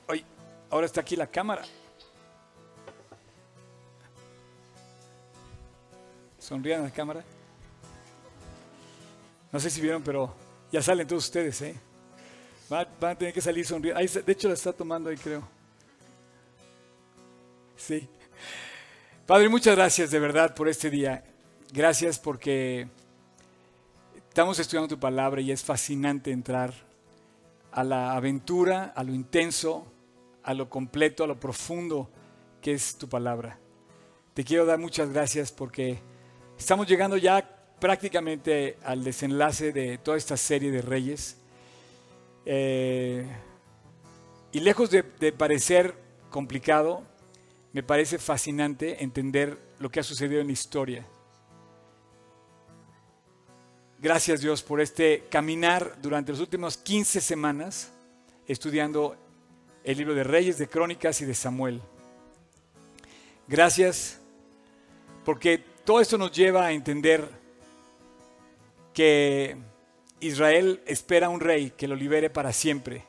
[0.08, 0.24] ay,
[0.70, 1.64] ahora está aquí la cámara.
[6.38, 7.22] Sonrían la cámara.
[9.52, 10.34] No sé si vieron, pero
[10.72, 11.74] ya salen todos ustedes, ¿eh?
[12.70, 14.00] Van, van a tener que salir sonriendo.
[14.00, 15.46] Ahí de hecho, la está tomando ahí, creo.
[17.76, 18.08] Sí.
[19.26, 21.22] Padre, muchas gracias de verdad por este día.
[21.70, 22.88] Gracias porque
[24.26, 26.93] estamos estudiando tu palabra y es fascinante entrar
[27.74, 29.84] a la aventura, a lo intenso,
[30.44, 32.08] a lo completo, a lo profundo
[32.62, 33.58] que es tu palabra.
[34.32, 35.98] Te quiero dar muchas gracias porque
[36.56, 37.50] estamos llegando ya
[37.80, 41.36] prácticamente al desenlace de toda esta serie de reyes.
[42.46, 43.26] Eh,
[44.52, 45.96] y lejos de, de parecer
[46.30, 47.02] complicado,
[47.72, 51.04] me parece fascinante entender lo que ha sucedido en la historia.
[54.04, 57.90] Gracias Dios por este caminar durante las últimas 15 semanas
[58.46, 59.16] estudiando
[59.82, 61.80] el libro de Reyes, de Crónicas y de Samuel.
[63.48, 64.20] Gracias
[65.24, 67.26] porque todo esto nos lleva a entender
[68.92, 69.56] que
[70.20, 73.06] Israel espera un rey que lo libere para siempre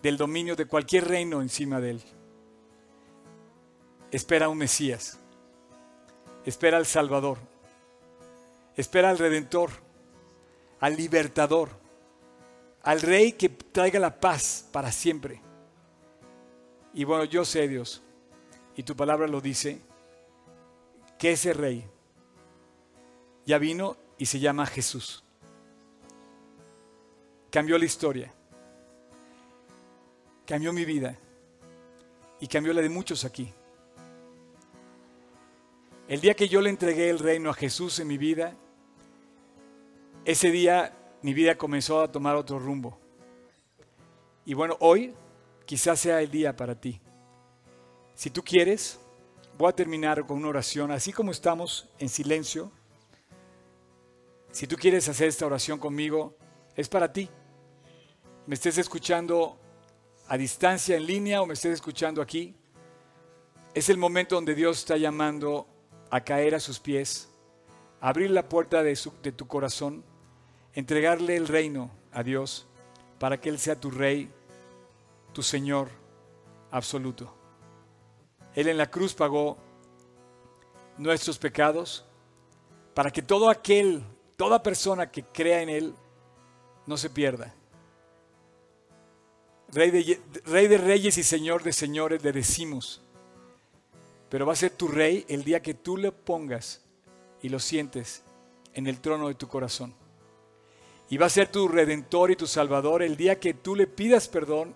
[0.00, 2.02] del dominio de cualquier reino encima de él.
[4.10, 5.18] Espera un Mesías,
[6.46, 7.36] espera al Salvador,
[8.76, 9.70] espera al Redentor,
[10.80, 11.70] al Libertador,
[12.82, 15.40] al Rey que traiga la paz para siempre.
[16.92, 18.02] Y bueno, yo sé Dios,
[18.76, 19.80] y tu palabra lo dice,
[21.18, 21.88] que ese Rey
[23.46, 25.24] ya vino y se llama Jesús.
[27.50, 28.32] Cambió la historia,
[30.46, 31.16] cambió mi vida
[32.40, 33.52] y cambió la de muchos aquí.
[36.08, 38.54] El día que yo le entregué el reino a Jesús en mi vida,
[40.24, 42.98] ese día mi vida comenzó a tomar otro rumbo.
[44.46, 45.14] Y bueno, hoy
[45.64, 47.00] quizás sea el día para ti.
[48.14, 49.00] Si tú quieres,
[49.58, 52.70] voy a terminar con una oración, así como estamos en silencio.
[54.50, 56.36] Si tú quieres hacer esta oración conmigo,
[56.76, 57.28] es para ti.
[58.46, 59.58] Me estés escuchando
[60.28, 62.54] a distancia, en línea, o me estés escuchando aquí.
[63.74, 65.66] Es el momento donde Dios está llamando
[66.10, 67.28] a caer a sus pies,
[68.00, 70.04] abrir la puerta de, de tu corazón
[70.74, 72.66] entregarle el reino a Dios
[73.18, 74.30] para que Él sea tu rey,
[75.32, 75.88] tu Señor
[76.70, 77.32] absoluto.
[78.54, 79.56] Él en la cruz pagó
[80.98, 82.04] nuestros pecados
[82.94, 84.02] para que todo aquel,
[84.36, 85.94] toda persona que crea en Él
[86.86, 87.54] no se pierda.
[89.72, 93.02] Rey de, rey de reyes y Señor de señores le decimos,
[94.28, 96.82] pero va a ser tu rey el día que tú le pongas
[97.42, 98.22] y lo sientes
[98.72, 99.94] en el trono de tu corazón.
[101.14, 104.26] Y va a ser tu redentor y tu salvador el día que tú le pidas
[104.26, 104.74] perdón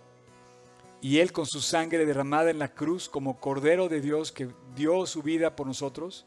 [1.00, 5.04] y Él con su sangre derramada en la cruz como Cordero de Dios que dio
[5.06, 6.26] su vida por nosotros,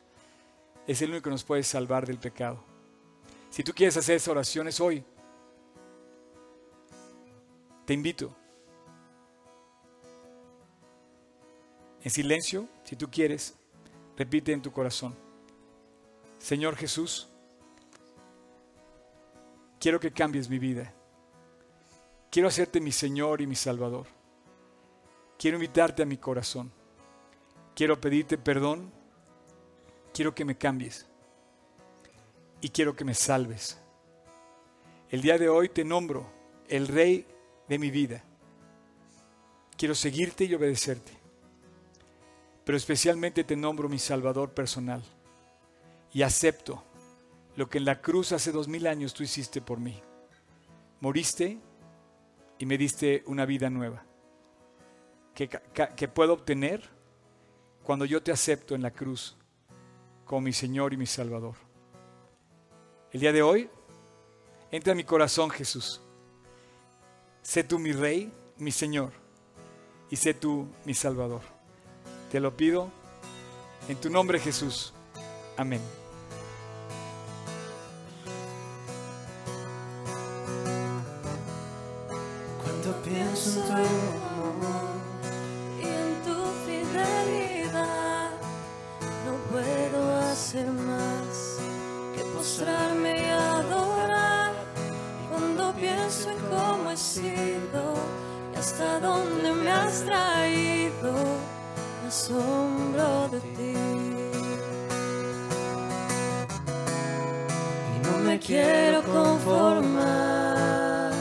[0.85, 2.61] es el único que nos puede salvar del pecado.
[3.51, 5.01] Si tú quieres hacer esa oración es hoy.
[7.85, 8.35] Te invito.
[12.03, 13.55] En silencio, si tú quieres,
[14.17, 15.15] repite en tu corazón.
[16.37, 17.30] Señor Jesús,
[19.81, 20.93] quiero que cambies mi vida.
[22.29, 24.05] Quiero hacerte mi Señor y mi Salvador.
[25.37, 26.71] Quiero invitarte a mi corazón.
[27.75, 28.91] Quiero pedirte perdón.
[30.13, 31.07] Quiero que me cambies.
[32.61, 33.79] Y quiero que me salves.
[35.09, 36.31] El día de hoy te nombro
[36.69, 37.25] el Rey
[37.67, 38.23] de mi vida.
[39.75, 41.11] Quiero seguirte y obedecerte.
[42.63, 45.03] Pero especialmente te nombro mi Salvador personal.
[46.13, 46.83] Y acepto
[47.61, 50.01] lo que en la cruz hace dos mil años tú hiciste por mí.
[50.99, 51.59] Moriste
[52.57, 54.03] y me diste una vida nueva
[55.35, 56.89] que, puedo obtener
[57.83, 59.37] cuando yo te acepto en la cruz
[60.25, 61.53] como mi Señor y mi Salvador.
[63.11, 63.69] El día de hoy,
[64.71, 66.01] entra en mi corazón Jesús.
[67.43, 69.11] Sé tú mi Rey, mi Señor,
[70.09, 71.41] y sé tú mi Salvador.
[72.31, 72.89] Te lo pido
[73.87, 74.95] en tu nombre Jesús.
[75.57, 76.00] Amén.
[108.51, 111.13] Quiero conformar.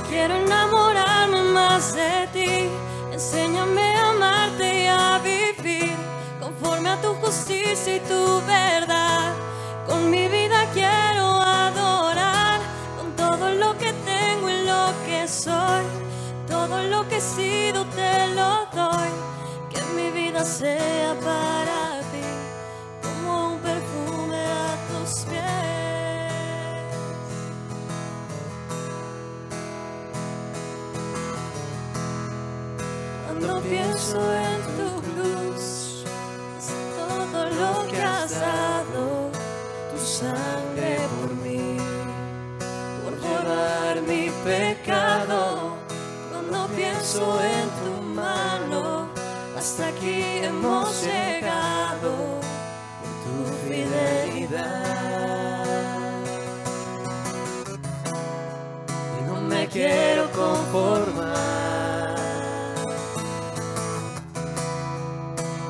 [0.09, 2.69] Quiero enamorarme más de ti.
[3.13, 5.95] Enséñame a amarte y a vivir
[6.41, 8.64] conforme a tu justicia y tu verdad.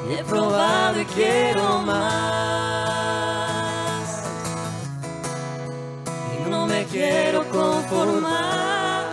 [0.09, 2.03] He probado y quiero más.
[6.33, 9.05] Y no me quiero conformar.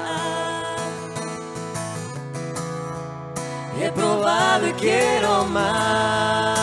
[3.81, 6.59] He probado y quiero más.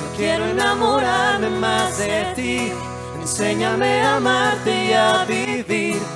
[0.00, 2.72] Yo quiero enamorarme más de ti.
[3.20, 6.15] Enséñame a amarte y a vivir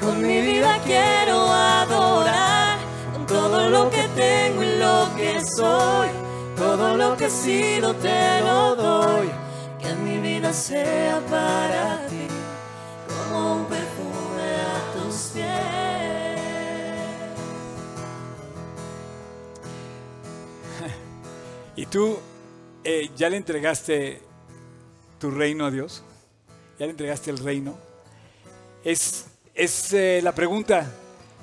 [0.00, 2.78] Con mi vida quiero adorar,
[3.12, 6.08] con todo lo que tengo y lo que soy.
[6.56, 9.30] Todo lo que he sido te lo doy.
[9.80, 12.26] Que mi vida sea para ti,
[13.06, 16.40] como un perfume a tus pies.
[21.76, 22.18] ¿Y tú
[22.82, 24.20] eh, ya le entregaste
[25.20, 26.02] tu reino a Dios?
[26.78, 27.76] ¿Ya le entregaste el reino?
[28.82, 29.26] Es,
[29.58, 30.88] es eh, la pregunta.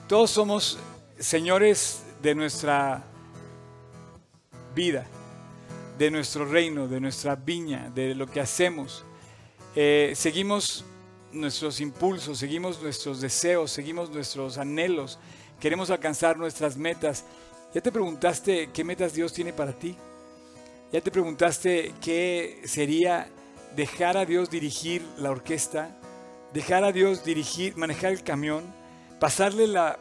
[0.07, 0.79] Todos somos
[1.19, 3.03] señores de nuestra
[4.73, 5.05] vida,
[5.97, 9.03] de nuestro reino, de nuestra viña, de lo que hacemos.
[9.75, 10.85] Eh, seguimos
[11.33, 15.19] nuestros impulsos, seguimos nuestros deseos, seguimos nuestros anhelos,
[15.59, 17.25] queremos alcanzar nuestras metas.
[17.73, 19.97] ¿Ya te preguntaste qué metas Dios tiene para ti?
[20.93, 23.27] ¿Ya te preguntaste qué sería
[23.75, 25.99] dejar a Dios dirigir la orquesta?
[26.55, 28.63] Dejar a Dios dirigir, manejar el camión,
[29.19, 29.99] pasarle la,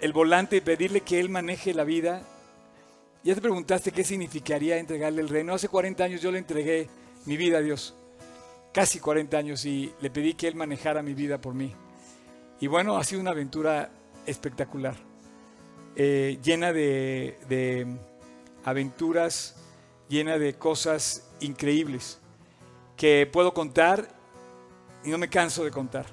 [0.00, 2.22] el volante y pedirle que Él maneje la vida.
[3.22, 5.52] ¿Ya te preguntaste qué significaría entregarle el reino?
[5.52, 6.88] Hace 40 años yo le entregué
[7.26, 7.94] mi vida a Dios.
[8.72, 11.74] Casi 40 años y le pedí que Él manejara mi vida por mí.
[12.60, 13.90] Y bueno, ha sido una aventura
[14.24, 14.96] espectacular,
[15.96, 17.86] eh, llena de, de
[18.64, 19.56] aventuras,
[20.08, 22.23] llena de cosas increíbles
[22.96, 24.08] que puedo contar
[25.04, 26.06] y no me canso de contar.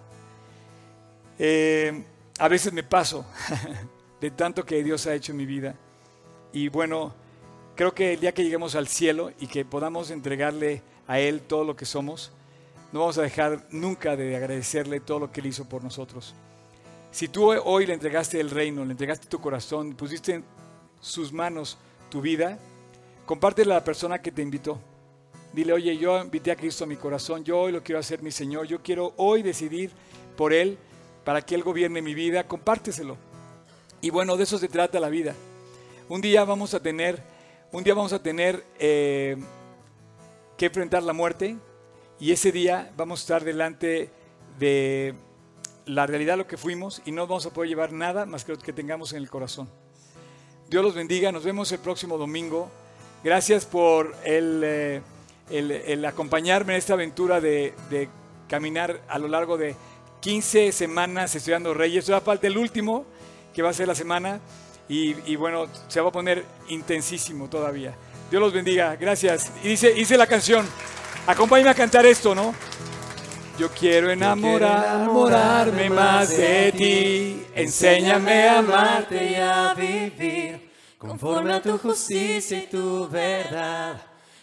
[1.40, 2.04] Eh,
[2.38, 3.26] a veces me paso
[4.22, 5.76] de tanto que Dios ha hecho en mi vida.
[6.54, 7.14] Y bueno,
[7.76, 11.64] creo que el día que lleguemos al cielo y que podamos entregarle a Él todo
[11.64, 12.32] lo que somos,
[12.92, 16.36] no vamos a dejar nunca de agradecerle todo lo que Él hizo por nosotros.
[17.12, 20.46] Si tú hoy le entregaste el reino, le entregaste tu corazón, pusiste en
[21.00, 21.78] sus manos
[22.10, 22.58] tu vida,
[23.26, 24.80] compártela a la persona que te invitó.
[25.54, 28.32] Dile, oye, yo invité a Cristo a mi corazón, yo hoy lo quiero hacer mi
[28.32, 29.92] Señor, yo quiero hoy decidir
[30.38, 30.78] por Él
[31.26, 33.18] para que Él gobierne mi vida, compárteselo.
[34.00, 35.36] Y bueno, de eso se trata la vida.
[36.08, 37.22] Un día vamos a tener,
[37.72, 39.36] un día vamos a tener eh,
[40.58, 41.58] que enfrentar la muerte
[42.20, 44.10] y ese día vamos a estar delante
[44.58, 45.16] de
[45.86, 48.58] la realidad lo que fuimos y no vamos a poder llevar nada más que lo
[48.58, 49.70] que tengamos en el corazón.
[50.70, 52.70] Dios los bendiga, nos vemos el próximo domingo.
[53.24, 55.02] Gracias por el, eh,
[55.52, 58.10] el, el acompañarme en esta aventura de, de,
[58.48, 59.76] caminar a lo largo de
[60.20, 62.06] 15 semanas estudiando Reyes.
[62.06, 63.06] Todavía falta el último,
[63.54, 64.42] que va a ser la semana,
[64.90, 67.96] y, y, bueno, se va a poner intensísimo todavía.
[68.30, 69.52] Dios los bendiga, gracias.
[69.64, 70.68] Y dice, dice la canción,
[71.28, 72.54] acompáñame a cantar esto, ¿no?
[73.58, 81.78] Yo quiero enamorarme más de ti, enséñame a amarte y a vivir conforme a tu
[81.78, 84.11] justicia y tu verdad.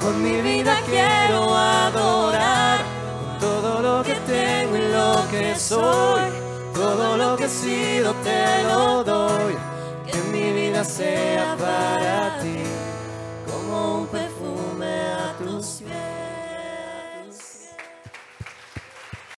[0.00, 2.78] Con mi vida quiero adorar
[3.20, 6.22] con todo lo que tengo y lo que soy.
[6.74, 9.56] Todo lo que he sido te lo doy.
[10.10, 12.62] Que mi vida sea para ti
[13.50, 16.17] como un perfume a tus pies.